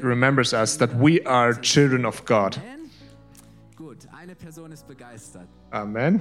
remembers 0.00 0.52
us 0.52 0.76
that 0.78 0.90
we 0.94 1.20
are 1.24 1.54
children 1.54 2.04
of 2.04 2.24
God. 2.24 2.56
Amen? 2.56 2.90
Gut, 3.76 4.06
eine 4.12 4.34
Person 4.34 4.72
ist 4.72 4.86
begeistert. 4.86 5.48
Amen. 5.70 6.20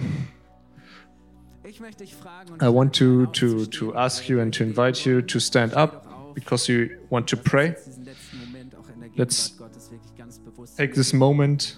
Ich 1.63 1.79
möchte 1.81 2.03
dich 2.03 2.15
fragen 2.15 2.53
und 2.53 2.61
I 2.61 2.73
want 2.73 2.95
to, 2.95 3.23
lade 3.23 3.31
dich 3.31 3.43
ein, 3.43 3.71
to, 3.71 3.91
to 3.91 3.95
ask 3.95 4.29
you 4.29 4.39
and 4.39 4.53
to 4.55 4.63
invite 4.63 5.05
you 5.05 5.21
to 5.21 5.39
stand 5.39 5.73
up 5.75 6.33
because 6.33 6.71
you 6.71 6.89
want 7.09 7.27
to 7.27 7.35
pray. 7.35 7.75
Diesen 7.85 8.05
letzten 8.05 8.39
Moment 8.39 8.75
auch 8.75 8.87
in 8.93 9.01
der 9.01 9.09
Let's 9.15 9.49
Gegenwart 9.49 9.73
Gottes 9.73 9.91
wirklich 9.91 10.15
ganz 10.15 10.39
bewusst 10.39 10.77
Take 10.77 10.93
this 10.93 11.11
moment 11.11 11.77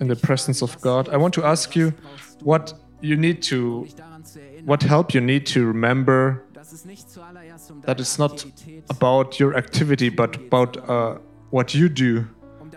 in 0.00 0.08
the 0.08 0.14
presence 0.14 0.62
of 0.62 0.80
God. 0.80 1.08
I 1.08 1.16
want 1.16 1.34
to 1.34 1.44
ask 1.44 1.76
you 1.76 1.86
was 1.86 1.94
brauchst 1.94 2.40
du, 2.40 2.46
what 2.46 2.74
you 3.02 3.16
need 3.16 3.52
um 3.52 3.58
to, 3.58 3.82
dich 3.82 3.94
daran 3.94 4.24
zu 4.24 4.40
erinnern, 4.40 4.66
what 4.66 4.82
help 4.82 5.12
you 5.12 5.20
need 5.20 5.52
to 5.52 5.60
remember 5.60 6.42
dass 6.72 6.80
es 6.80 6.84
nicht 6.86 7.10
zuallererst 7.10 7.70
um 7.70 7.82
that 7.82 8.00
it's 8.00 8.16
not 8.16 8.46
about 8.88 9.38
your 9.38 9.54
activity, 9.54 10.08
but 10.08 10.36
about 10.36 10.78
uh, 10.88 11.18
what 11.50 11.74
you 11.74 11.88
do, 11.88 12.24
um 12.60 12.70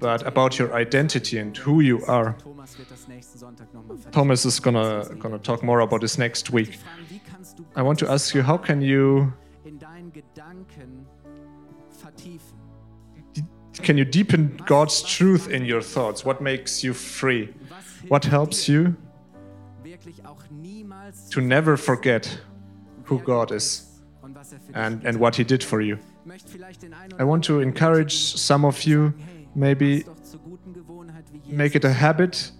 but 0.00 0.26
about 0.26 0.60
your 0.60 0.74
identity 0.74 1.38
and 1.38 1.56
who 1.64 1.80
you 1.80 2.04
are. 2.06 2.34
Thomas 2.42 2.76
wird 2.76 2.90
das 2.90 3.06
nächsten 3.06 3.38
Sonntag 3.38 3.72
nochmal 3.72 3.98
vertiefen. 3.98 4.12
Thomas 4.12 4.44
is 4.44 4.60
gonna 4.60 5.04
gonna 5.20 5.38
talk 5.38 5.62
more 5.62 5.80
about 5.80 6.00
this 6.00 6.18
next 6.18 6.52
week. 6.52 6.70
möchte 6.70 6.72
dich 6.72 6.80
fragen, 6.80 7.06
wie 7.08 7.20
kannst 7.30 7.58
du 7.58 7.62
I 7.76 7.84
want 7.84 8.00
to 8.00 8.08
ask 8.08 8.34
you, 8.34 8.44
how 8.44 8.58
can 8.58 8.80
you 8.80 9.32
in 9.64 9.78
deinen 9.78 10.12
Gedanken 10.12 11.06
vertiefen? 11.90 12.56
can 13.82 13.96
you 13.96 14.04
deepen 14.04 14.56
God's 14.66 15.04
truth 15.04 15.48
in 15.48 15.70
your 15.70 15.82
thoughts? 15.82 16.24
What 16.24 16.40
makes 16.40 16.82
you 16.82 16.92
free? 16.92 17.50
What 18.08 18.24
helps 18.24 18.66
you 18.66 18.96
wirklich 19.84 20.26
auch 20.26 20.42
niemals 20.50 21.28
to 21.30 21.40
never 21.40 21.76
forget 21.76 22.42
who 23.06 23.18
God 23.20 23.52
is 23.52 23.86
and 24.74 25.04
and 25.06 25.18
what 25.18 25.36
He 25.36 25.44
did 25.44 25.62
for 25.62 25.80
you? 25.80 25.98
I 27.18 27.24
want 27.24 27.44
to 27.44 27.60
encourage 27.60 28.14
some 28.14 28.64
of 28.64 28.84
you, 28.84 29.14
maybe 29.54 30.04
make 31.46 31.76
it 31.76 31.84
a 31.84 31.92
habit 31.92 32.50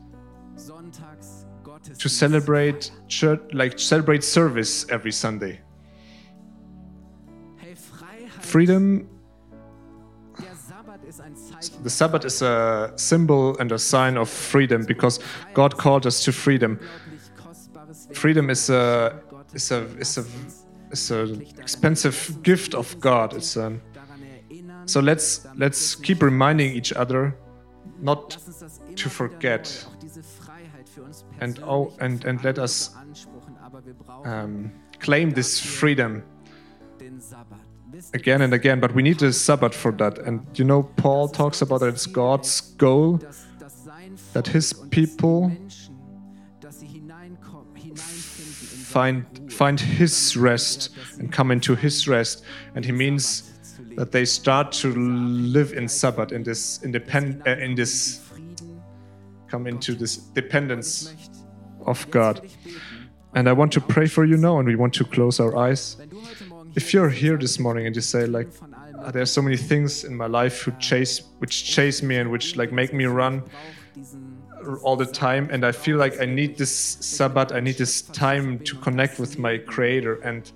to 1.99 2.09
celebrate 2.09 2.91
church, 3.09 3.41
like 3.53 3.79
celebrate 3.79 4.23
service 4.25 4.87
every 4.91 5.13
Sunday. 5.13 5.61
Freedom. 8.41 9.09
The 11.83 11.91
Sabbath 11.91 12.25
is 12.25 12.43
a 12.43 12.93
symbol 12.97 13.59
and 13.59 13.73
a 13.73 13.79
sign 13.79 14.17
of 14.17 14.29
freedom 14.29 14.85
because 14.85 15.19
God 15.55 15.77
called 15.77 16.07
us 16.07 16.23
to 16.25 16.33
freedom. 16.33 16.79
Freedom 18.13 18.51
is 18.51 18.71
a 18.71 19.21
Is 19.53 19.71
a 19.71 19.87
it's 19.99 20.19
a 20.19 20.25
it's 20.91 21.11
an 21.11 21.43
expensive 21.59 22.43
gift 22.43 22.75
of 22.75 22.99
God. 23.01 23.33
It's 23.35 23.57
a, 23.57 23.73
so 24.85 25.01
let's 25.01 25.47
let's 25.57 25.97
keep 26.01 26.23
reminding 26.23 26.73
each 26.75 26.93
other 26.95 27.35
not 28.01 28.35
Lass 28.35 28.47
uns 28.49 28.59
das 28.61 28.79
immer 28.87 28.97
to 28.97 29.09
forget. 29.09 29.87
neu, 29.87 29.93
auch 29.93 29.97
diese 30.01 30.23
Freiheit 30.23 30.89
für 30.89 31.03
uns 31.03 31.25
And 31.41 31.63
oh- 31.63 31.93
and- 31.99 32.25
and 32.27 32.43
let 32.43 32.59
us, 32.59 32.91
beanspruchen, 32.95 33.57
aber 33.63 33.85
wir 33.87 33.95
brauchen 33.95 34.31
um, 34.31 34.71
claim 35.01 35.33
this 35.35 35.59
freedom 35.61 36.23
den 37.01 37.21
Sabbat. 37.21 37.59
Wisst 37.93 38.15
ihr, 38.15 38.21
again 38.21 38.43
and 38.43 38.53
again. 38.53 38.81
But 38.81 38.95
we 38.95 39.03
need 39.03 39.21
the 39.21 39.33
Sabbath 39.33 39.75
for 39.75 39.97
that. 39.97 40.19
And 40.27 40.41
you 40.59 40.65
know, 40.65 40.83
Paul 40.97 41.29
talks 41.31 41.63
about 41.63 41.79
that 41.81 41.89
it's 41.95 42.11
God's 42.13 42.77
goal 42.77 43.19
dass, 43.19 43.47
dass 43.59 43.85
sein 43.85 44.15
that 44.35 44.49
his 44.49 44.75
people 44.91 45.51
find 48.97 49.53
find 49.53 49.79
His 49.79 50.37
rest 50.37 50.91
and 51.19 51.31
come 51.31 51.51
into 51.51 51.75
His 51.75 52.09
rest. 52.09 52.45
And 52.75 52.85
He 52.85 52.93
means 52.93 53.53
Sabbat 53.63 53.97
that 53.97 54.11
they 54.13 54.25
start 54.25 54.73
to 54.83 54.89
live 55.57 55.73
in 55.79 55.89
Sabbath 55.89 56.33
in 56.33 56.43
this 56.43 56.83
independent 56.83 57.47
uh, 57.47 57.65
in 57.65 57.75
this 57.75 58.21
come 59.51 59.69
into 59.69 59.95
this 59.95 60.17
dependence 60.35 61.15
of 61.85 62.11
God. 62.11 62.41
And 63.35 63.49
I 63.49 63.53
want 63.53 63.73
to 63.73 63.81
pray 63.81 64.09
for 64.09 64.25
you 64.25 64.37
now, 64.39 64.59
and 64.59 64.67
we 64.67 64.77
want 64.77 64.95
to 64.95 65.05
close 65.05 65.41
our 65.41 65.55
eyes. 65.67 65.97
If 66.75 66.95
you're 66.95 67.15
here 67.23 67.37
this 67.39 67.59
morning 67.59 67.87
and 67.87 67.95
you 67.95 68.03
say 68.03 68.27
like, 68.27 68.49
"Ah, 68.99 69.11
there's 69.15 69.31
so 69.31 69.43
many 69.43 69.59
things 69.59 70.05
in 70.05 70.17
my 70.17 70.29
life 70.41 70.57
who 70.65 70.73
chase, 70.79 71.23
which 71.41 71.57
chase 71.75 72.07
me 72.09 72.17
and 72.21 72.31
which 72.31 72.57
like 72.57 72.73
make 72.73 72.93
me 72.95 73.05
run 73.05 73.43
all 74.83 74.97
the 74.97 75.07
time, 75.07 75.49
and 75.51 75.65
I 75.65 75.73
feel 75.73 75.97
like 75.97 76.21
I 76.21 76.25
need 76.25 76.57
this 76.57 76.75
Sabbath, 77.01 77.53
I 77.53 77.61
need 77.61 77.79
this 77.79 78.03
time 78.03 78.59
to 78.61 78.77
connect 78.77 79.19
with 79.19 79.39
my 79.39 79.59
Creator 79.59 80.21
and 80.23 80.51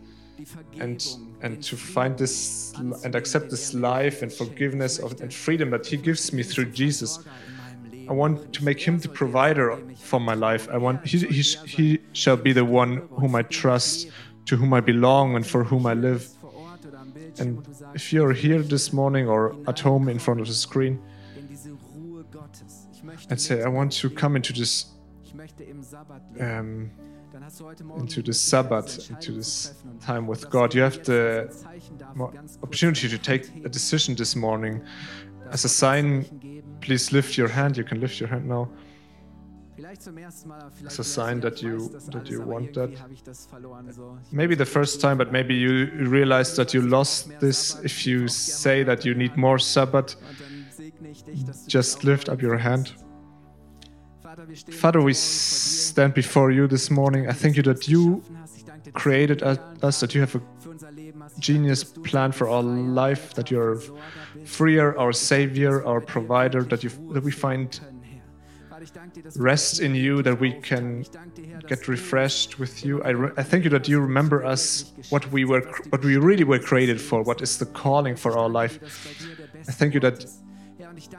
and 0.79 1.07
and 1.43 1.63
to 1.63 1.77
find 1.77 2.17
this 2.17 2.73
and 3.05 3.15
accept 3.15 3.51
this 3.51 3.75
life 3.75 4.23
and 4.23 4.33
forgiveness 4.33 4.99
of, 4.99 5.21
and 5.21 5.33
freedom 5.33 5.71
that 5.71 5.87
He 5.87 5.97
gives 5.97 6.33
me 6.33 6.43
through 6.43 6.71
Jesus. 6.71 7.19
I 8.09 8.13
want 8.13 8.53
to 8.55 8.65
make 8.65 8.81
him 8.81 8.99
the 8.99 9.09
provider 9.09 9.79
for 9.97 10.19
my 10.19 10.35
life. 10.35 10.69
I 10.69 10.79
want 10.79 11.07
he, 11.07 11.19
he, 11.19 11.43
he 11.67 12.01
shall 12.13 12.37
be 12.37 12.53
the 12.53 12.65
one 12.65 13.09
whom 13.13 13.37
I 13.37 13.43
trust 13.43 14.09
to 14.47 14.57
whom 14.57 14.75
I 14.75 14.81
belong 14.81 15.37
and 15.37 15.47
for 15.47 15.63
whom 15.63 15.87
I 15.87 15.95
live. 15.95 16.29
And 17.39 17.65
if 17.95 18.13
you're 18.13 18.33
here 18.33 18.63
this 18.63 18.93
morning 18.93 19.29
or 19.29 19.55
at 19.69 19.79
home 19.79 20.09
in 20.09 20.19
front 20.19 20.41
of 20.41 20.49
the 20.49 20.55
screen 20.55 21.01
And 23.31 23.41
say, 23.41 23.63
I 23.63 23.69
want 23.69 23.93
to 23.93 24.11
come 24.11 24.37
into 24.37 24.53
this 24.53 24.87
um, 26.41 26.91
into 27.97 28.23
this 28.23 28.41
Sabbath, 28.41 29.09
into 29.11 29.33
this 29.33 29.73
time 30.01 30.27
with 30.27 30.51
God. 30.51 30.75
You 30.75 30.83
have 30.83 31.03
the 31.05 31.49
opportunity 32.63 33.09
to 33.09 33.19
take 33.19 33.65
a 33.65 33.69
decision 33.69 34.15
this 34.17 34.35
morning. 34.37 34.83
As 35.51 35.65
a 35.65 35.69
sign, 35.69 36.25
please 36.81 37.13
lift 37.13 37.39
your 37.39 37.49
hand. 37.49 37.77
You 37.77 37.85
can 37.85 38.01
lift 38.01 38.21
your 38.21 38.29
hand 38.29 38.49
now. 38.49 38.69
As 40.87 40.99
a 40.99 41.05
sign 41.05 41.41
that 41.41 41.63
you- 41.63 41.89
that 42.11 42.29
you 42.29 42.43
want 42.43 42.75
that. 42.75 42.91
Maybe 44.33 44.55
the 44.55 44.67
first 44.67 45.01
time, 45.01 45.17
but 45.17 45.33
maybe 45.33 45.55
you 45.55 45.87
realize 46.09 46.55
that 46.57 46.75
you 46.75 46.83
lost 46.83 47.31
this. 47.41 47.77
If 47.83 48.07
you 48.07 48.29
say 48.29 48.83
that 48.85 49.05
you 49.05 49.15
need 49.15 49.37
more 49.37 49.59
Sabbath, 49.59 50.17
just 51.67 52.05
lift 52.05 52.29
up 52.29 52.43
your 52.43 52.59
hand. 52.59 52.93
Vater, 54.31 54.49
wir 54.49 54.55
stehen 54.55 54.75
Father, 54.75 55.01
we 55.01 55.13
heute 55.13 55.17
Morgen 55.17 55.17
vor 55.17 55.91
stand 55.91 56.15
before 56.15 56.51
you 56.53 56.69
this 56.69 56.89
morning. 56.89 57.29
I 57.29 57.33
thank 57.33 57.57
you 57.57 57.65
that 57.65 57.89
you 57.89 58.19
geschaffen 58.21 58.39
hast. 58.41 58.57
Ich 58.59 58.65
danke 58.65 58.83
dir, 58.85 58.93
dass 58.93 59.03
created 59.03 59.43
us, 59.83 59.99
that 59.99 60.15
you 60.15 60.21
have 60.23 60.39
a 60.39 60.41
für 60.63 60.71
unser 60.71 60.93
Leben 60.93 61.25
hast. 61.25 61.39
Ich 61.39 61.45
genius 61.47 61.81
danke 61.81 61.95
dir, 61.95 61.95
dass 61.95 61.95
du 61.95 62.03
plan 62.03 62.33
for 62.33 62.47
our 62.49 62.63
life, 62.63 63.35
that 63.35 63.51
you're 63.51 63.81
freer, 64.45 64.97
our 64.97 65.13
savior, 65.13 65.85
our 65.85 66.01
provider, 66.01 66.63
that 66.69 66.85
you 66.85 66.91
that 67.13 67.25
we 67.25 67.33
find 67.33 67.81
können, 67.81 68.03
Herr. 68.05 68.69
Vater, 68.69 68.83
ich 68.85 68.93
danke 68.93 69.15
dir, 69.15 69.23
dass 69.25 69.37
wir 69.37 69.45
rest 69.45 69.81
in 69.81 69.95
you, 69.97 70.23
that 70.23 70.41
we 70.41 70.53
can 70.61 71.01
Ich 71.01 71.11
danke 71.11 71.43
dir, 71.43 71.49
Herr, 71.49 71.59
dass 71.63 71.69
get 71.69 71.89
refreshed 71.89 72.61
with 72.61 72.85
you. 72.85 72.99
I, 73.03 73.11
re- 73.11 73.33
I 73.37 73.43
thank 73.43 73.65
you 73.65 73.71
that 73.71 73.89
you 73.89 73.99
remember 74.01 74.45
us, 74.45 74.93
what 75.11 75.25
we 75.33 75.45
were, 75.45 75.63
what 75.91 76.05
we 76.05 76.17
really 76.17 76.45
were 76.45 76.61
created 76.61 77.01
for, 77.01 77.25
what 77.25 77.41
is 77.43 77.59
the 77.59 77.67
calling 77.67 78.17
for 78.17 78.39
our 78.39 78.49
life. 78.49 78.79
dass 78.79 78.91
bei 79.03 79.11
dir 79.27 79.35
der 79.35 79.47
beste 79.59 79.73
I 79.73 79.75
thank 79.75 79.95
you 79.95 80.01
that 80.01 80.25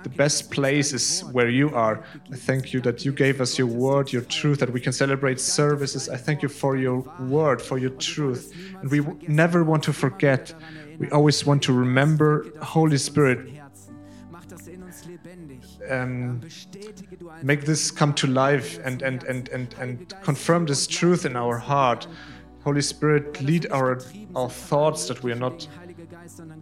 the 0.04 0.10
best 0.10 0.52
place 0.52 0.94
is 0.94 1.22
where 1.32 1.50
you 1.50 1.74
are. 1.76 2.04
I 2.32 2.36
thank 2.36 2.74
you 2.74 2.82
that 2.82 3.06
you 3.06 3.12
gave 3.12 3.42
us 3.42 3.58
your 3.58 3.68
word, 3.68 4.12
your 4.12 4.24
truth, 4.24 4.60
that 4.60 4.72
we 4.72 4.80
can 4.80 4.94
celebrate 4.94 5.40
services. 5.40 6.10
I 6.10 6.18
thank 6.18 6.42
you 6.42 6.50
for 6.50 6.76
your 6.76 7.00
word, 7.20 7.62
for 7.62 7.78
your 7.78 7.92
truth. 7.92 8.54
And 8.82 8.90
we 8.92 9.02
never 9.28 9.64
want 9.64 9.84
to 9.84 9.94
forget. 9.94 10.54
We 11.00 11.10
always 11.10 11.46
want 11.46 11.64
to 11.64 11.74
remember, 11.74 12.46
Holy 12.62 12.98
Spirit, 12.98 13.50
um, 15.90 16.42
make 17.42 17.66
this 17.66 17.92
come 17.92 18.14
to 18.14 18.28
life 18.28 18.80
and, 18.84 19.02
and, 19.02 19.24
and, 19.24 19.50
and, 19.50 19.74
and 19.80 20.14
confirm 20.22 20.66
this 20.66 20.86
truth 20.88 21.26
in 21.26 21.36
our 21.36 21.58
heart. 21.58 22.08
Holy 22.64 22.82
Spirit, 22.82 23.42
lead 23.42 23.72
our, 23.72 24.00
our 24.36 24.50
thoughts 24.50 25.08
that 25.08 25.24
we 25.24 25.32
are 25.32 25.36
not 25.36 25.68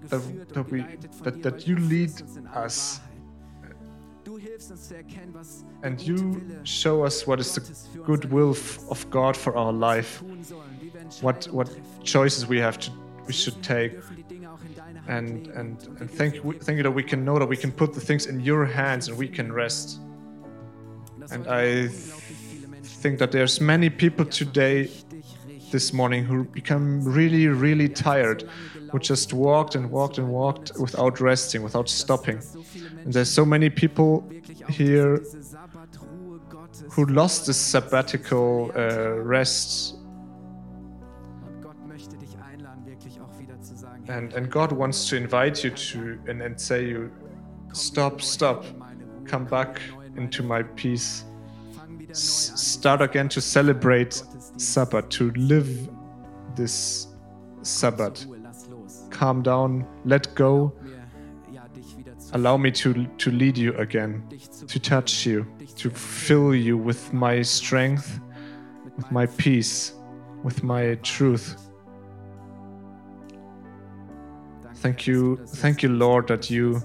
that, 0.10 0.50
that 0.54 0.72
we 0.72 0.82
that, 1.24 1.44
that 1.44 1.68
you 1.68 1.78
lead 1.78 2.12
us 2.54 3.00
and 5.82 6.02
you 6.02 6.42
show 6.64 7.04
us 7.04 7.26
what 7.26 7.40
is 7.40 7.54
the 7.54 8.00
good 8.04 8.26
will 8.32 8.56
of 8.90 9.10
God 9.10 9.36
for 9.36 9.56
our 9.56 9.72
life, 9.74 10.20
tun 10.20 10.44
sollen, 10.44 10.78
wie 10.80 10.92
wir 10.94 11.02
what 11.22 11.48
what 11.52 11.70
choices 12.04 12.48
we 12.48 12.62
have 12.62 12.78
to 12.78 12.92
we 13.28 13.34
should 13.34 13.62
take, 13.62 13.94
Wir 13.94 14.02
dürfen 14.02 14.16
die 14.16 14.24
Dinge 14.24 14.50
auch 14.52 14.60
in 14.68 14.76
deine 14.76 15.06
Hand 15.06 15.48
and 15.48 15.58
and 15.58 16.02
and 16.02 16.12
thank 16.18 16.36
you 16.36 16.54
thank 16.54 16.78
you 16.78 16.84
that 16.84 16.96
we 16.96 17.04
can 17.04 17.24
know 17.24 17.40
that 17.40 17.50
we 17.50 17.58
can 17.58 17.72
put 17.72 17.94
the 17.94 18.02
things 18.02 18.26
in 18.26 18.40
your 18.40 18.66
hands 18.66 19.08
and 19.10 19.18
we 19.18 19.28
can 19.28 19.52
rest. 19.52 20.00
and 21.32 21.48
I 21.48 21.88
unglaublich 21.88 22.38
viele 22.52 22.68
Menschen 22.68 23.02
Think 23.02 23.20
that 23.20 23.32
there's 23.32 23.62
many 23.62 23.90
people 23.90 24.26
today 24.26 24.90
this 25.72 25.94
morning 25.94 26.26
who 26.26 26.44
become 26.44 27.04
really 27.04 27.48
really 27.48 27.90
tired, 27.90 28.50
who 28.92 29.00
just 29.00 29.34
walked 29.34 29.76
and 29.76 29.90
walked 29.92 30.18
and 30.18 30.30
walked 30.30 30.72
without 30.80 31.20
resting, 31.20 31.64
without 31.64 31.90
stopping. 31.90 32.42
And 33.04 33.14
there's 33.14 33.30
so 33.30 33.46
many 33.46 33.70
people 33.70 34.30
here 34.70 35.22
who 36.92 37.06
lost 37.06 37.46
this 37.48 37.58
sabbatical 37.58 38.72
uh, 38.76 39.12
rest. 39.36 39.96
And 44.08 44.34
and 44.34 44.52
God 44.52 44.72
wants 44.72 45.08
to 45.10 45.16
invite 45.16 45.64
you 45.64 45.70
to 45.72 46.20
and, 46.28 46.42
and 46.42 46.60
say 46.60 46.86
you 46.86 47.12
stop 47.74 48.22
stop. 48.22 48.66
Come 49.26 49.46
back 49.46 49.82
into 50.16 50.42
my 50.44 50.64
peace. 50.64 51.26
S- 52.10 52.52
start 52.56 53.02
again 53.02 53.30
to 53.30 53.42
celebrate 53.42 54.24
Sabbath 54.60 55.10
to 55.10 55.32
live 55.32 55.90
this 56.56 57.08
Sabbath. 57.62 58.26
Calm 59.10 59.42
down 59.42 59.88
let 60.06 60.34
go. 60.36 60.74
Allow 62.34 62.58
me 62.58 62.72
to 62.72 63.06
to 63.06 63.32
lead 63.32 63.58
you 63.58 63.74
again 63.78 64.24
to 64.68 64.80
touch 64.80 65.26
you 65.26 65.48
to 65.78 65.90
fill 65.90 66.54
you 66.54 66.78
with 66.78 67.12
my 67.14 67.42
strength 67.42 68.20
with 68.96 69.12
my 69.12 69.26
peace 69.26 69.94
with 70.44 70.64
my 70.64 70.96
truth. 71.02 71.56
Thank 74.76 75.08
you 75.08 75.38
thank 75.48 75.82
you 75.82 75.90
lord 75.90 76.28
that 76.28 76.50
you 76.50 76.82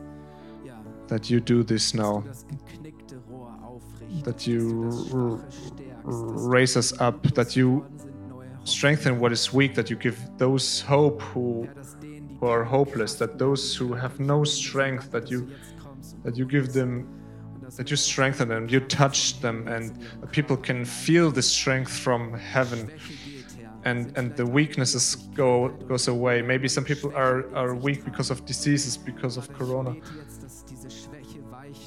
that 1.09 1.29
you 1.31 1.41
do 1.41 1.63
this 1.63 1.95
now 1.95 2.23
das 2.27 2.47
geknickte 2.47 3.17
Rohr 3.31 3.59
aufrichtest, 3.63 4.25
that 4.25 4.47
you 4.47 4.85
dass 4.85 4.97
du 4.97 4.97
das 4.97 5.09
Schwache 5.09 5.51
stärkst, 5.51 6.05
dass 6.05 6.47
raise 6.51 6.77
us 6.79 6.93
up, 7.01 7.23
that 7.35 7.55
you 7.57 7.81
geworden 7.81 7.99
sind 7.99 8.29
neue 8.29 8.51
Hoffnung. 8.51 8.67
strengthen 8.67 9.21
what 9.21 9.33
is 9.33 9.53
weak, 9.53 9.75
that 9.75 9.91
you 9.91 9.97
give 9.97 10.17
those 10.39 10.81
hope 10.89 11.23
who, 11.35 11.65
Ja, 11.65 11.75
dass 11.75 11.99
denen, 11.99 12.29
die 12.29 12.37
who 12.41 12.47
are 12.49 12.65
hopeless, 12.65 13.17
that 13.19 13.39
those 13.39 13.75
who 13.79 13.95
have 13.95 14.19
no 14.23 14.45
strength, 14.45 15.11
that 15.11 15.29
you 15.31 15.41
jetzt 15.49 15.77
kommst 15.83 16.15
und 16.15 16.25
that 16.25 16.37
you 16.37 16.47
give 16.47 16.73
them 16.73 17.07
that 17.77 17.91
you 17.91 17.97
strengthen 17.97 18.49
them, 18.49 18.69
you 18.69 18.79
touch 18.81 19.41
them 19.41 19.67
and 19.67 19.93
people 20.31 20.57
can 20.57 20.85
feel 20.85 21.31
the 21.33 21.43
strength 21.43 21.91
from 21.91 22.33
heaven 22.35 22.89
Schwäche 22.89 23.17
geht, 23.25 23.47
Herr. 23.59 23.73
and 23.85 24.17
and 24.17 24.37
the 24.37 24.45
weaknesses 24.47 25.17
go 25.35 25.71
goes 25.89 26.07
away. 26.09 26.41
Maybe 26.43 26.69
some 26.69 26.85
people 26.85 27.11
are 27.17 27.45
are 27.55 27.75
weak 27.75 28.05
because 28.05 28.31
of 28.31 28.45
diseases, 28.45 28.97
because 28.97 29.37
of 29.39 29.49
corona. 29.53 29.97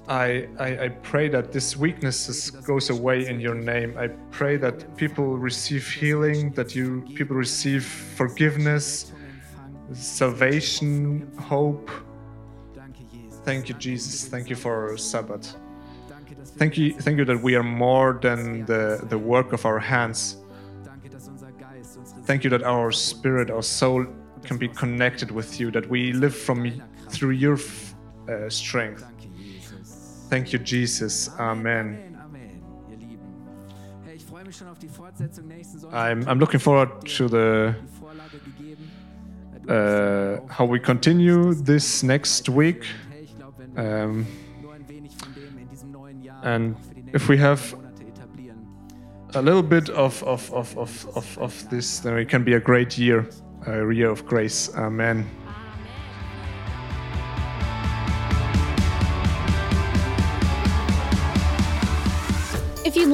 I, 0.08 0.48
I, 0.58 0.86
I 0.86 0.90
pray 0.90 1.28
that 1.30 1.52
this 1.52 1.76
weakness 1.76 2.50
goes 2.50 2.90
away 2.90 3.28
in 3.28 3.42
your 3.42 3.56
name. 3.56 3.98
I 3.98 4.08
pray 4.32 4.56
that 4.58 4.96
people 4.96 5.38
receive 5.38 5.86
healing, 5.92 6.52
that 6.54 6.74
you 6.74 7.02
people 7.16 7.36
receive 7.36 7.84
forgiveness, 7.86 9.12
salvation, 9.92 11.30
hope. 11.38 11.92
Thank 13.44 13.68
you, 13.68 13.76
Jesus. 13.76 14.28
Thank 14.28 14.50
you 14.50 14.56
for 14.56 14.98
Sabbath. 14.98 15.56
Thank 16.58 16.78
you, 16.78 16.94
thank 16.94 17.18
you 17.18 17.26
that 17.26 17.42
we 17.42 17.56
are 17.56 17.64
more 17.64 18.18
than 18.22 18.66
the, 18.66 19.06
the 19.10 19.18
work 19.18 19.54
of 19.54 19.66
our 19.66 19.80
hands. 19.80 20.38
Thank 22.24 22.44
you 22.44 22.50
that 22.50 22.64
our 22.64 22.92
spirit, 22.92 23.52
our 23.52 23.62
soul 23.62 24.06
can 24.44 24.58
be 24.58 24.68
connected 24.70 25.32
with 25.32 25.60
you, 25.60 25.70
that 25.72 25.88
we 25.90 26.14
live 26.14 26.36
from 26.36 26.82
through 27.10 27.32
your 27.32 27.58
uh, 28.28 28.50
strength. 28.50 29.06
Thank 30.30 30.52
you, 30.52 30.60
Jesus. 30.60 31.32
Amen. 31.38 31.98
Amen, 31.98 32.18
Amen, 32.24 32.62
ihr 32.92 32.98
Lieben. 32.98 33.24
Hey, 34.06 34.16
ich 34.16 34.26
freue 34.26 34.44
mich 34.44 34.58
schon 34.58 34.68
auf 34.68 34.80
die 34.80 34.90
Fortsetzung 34.90 35.48
nächsten 35.48 35.80
Sonntag. 35.80 36.00
I'm, 36.00 36.26
I'm 36.26 36.40
looking 36.40 36.60
forward 36.60 37.06
to 37.18 37.28
the 37.28 37.74
die 37.74 38.00
Vorlage 38.00 38.40
gegeben. 38.40 38.92
Du 39.64 39.74
hast 39.74 40.42
uh, 40.50 40.54
how 40.58 40.70
we 40.70 40.80
continue 40.80 41.54
this 41.56 42.04
next 42.04 42.50
week. 42.50 42.86
Hey, 43.10 43.24
ich 43.24 43.36
glaube, 43.38 43.54
wenn 43.58 43.74
wir 43.76 44.04
Um, 44.06 44.28
nur 44.62 44.74
ein 44.74 44.88
wenig 44.90 45.14
von 45.18 45.34
dem 45.34 45.58
in 45.58 45.70
diesem 45.70 45.92
neuen 45.92 46.22
Jahr 46.22 46.44
and 46.44 46.76
auch 46.76 46.82
für 46.82 46.96
die 46.96 47.16
if 47.16 47.30
we 47.30 47.38
have 47.38 47.76
a 49.34 49.42
little 49.42 49.64
bit 49.64 49.90
of, 49.90 50.24
of, 50.24 50.52
of, 50.52 50.76
of, 50.78 51.08
of, 51.16 51.38
of 51.38 51.70
this, 51.70 52.00
then 52.02 52.18
it 52.18 52.30
can 52.30 52.44
be 52.44 52.54
a 52.54 52.60
great 52.60 52.98
year, 52.98 53.28
a 53.66 53.94
year 53.94 54.10
of 54.10 54.26
grace. 54.26 54.70
Amen. 54.76 55.26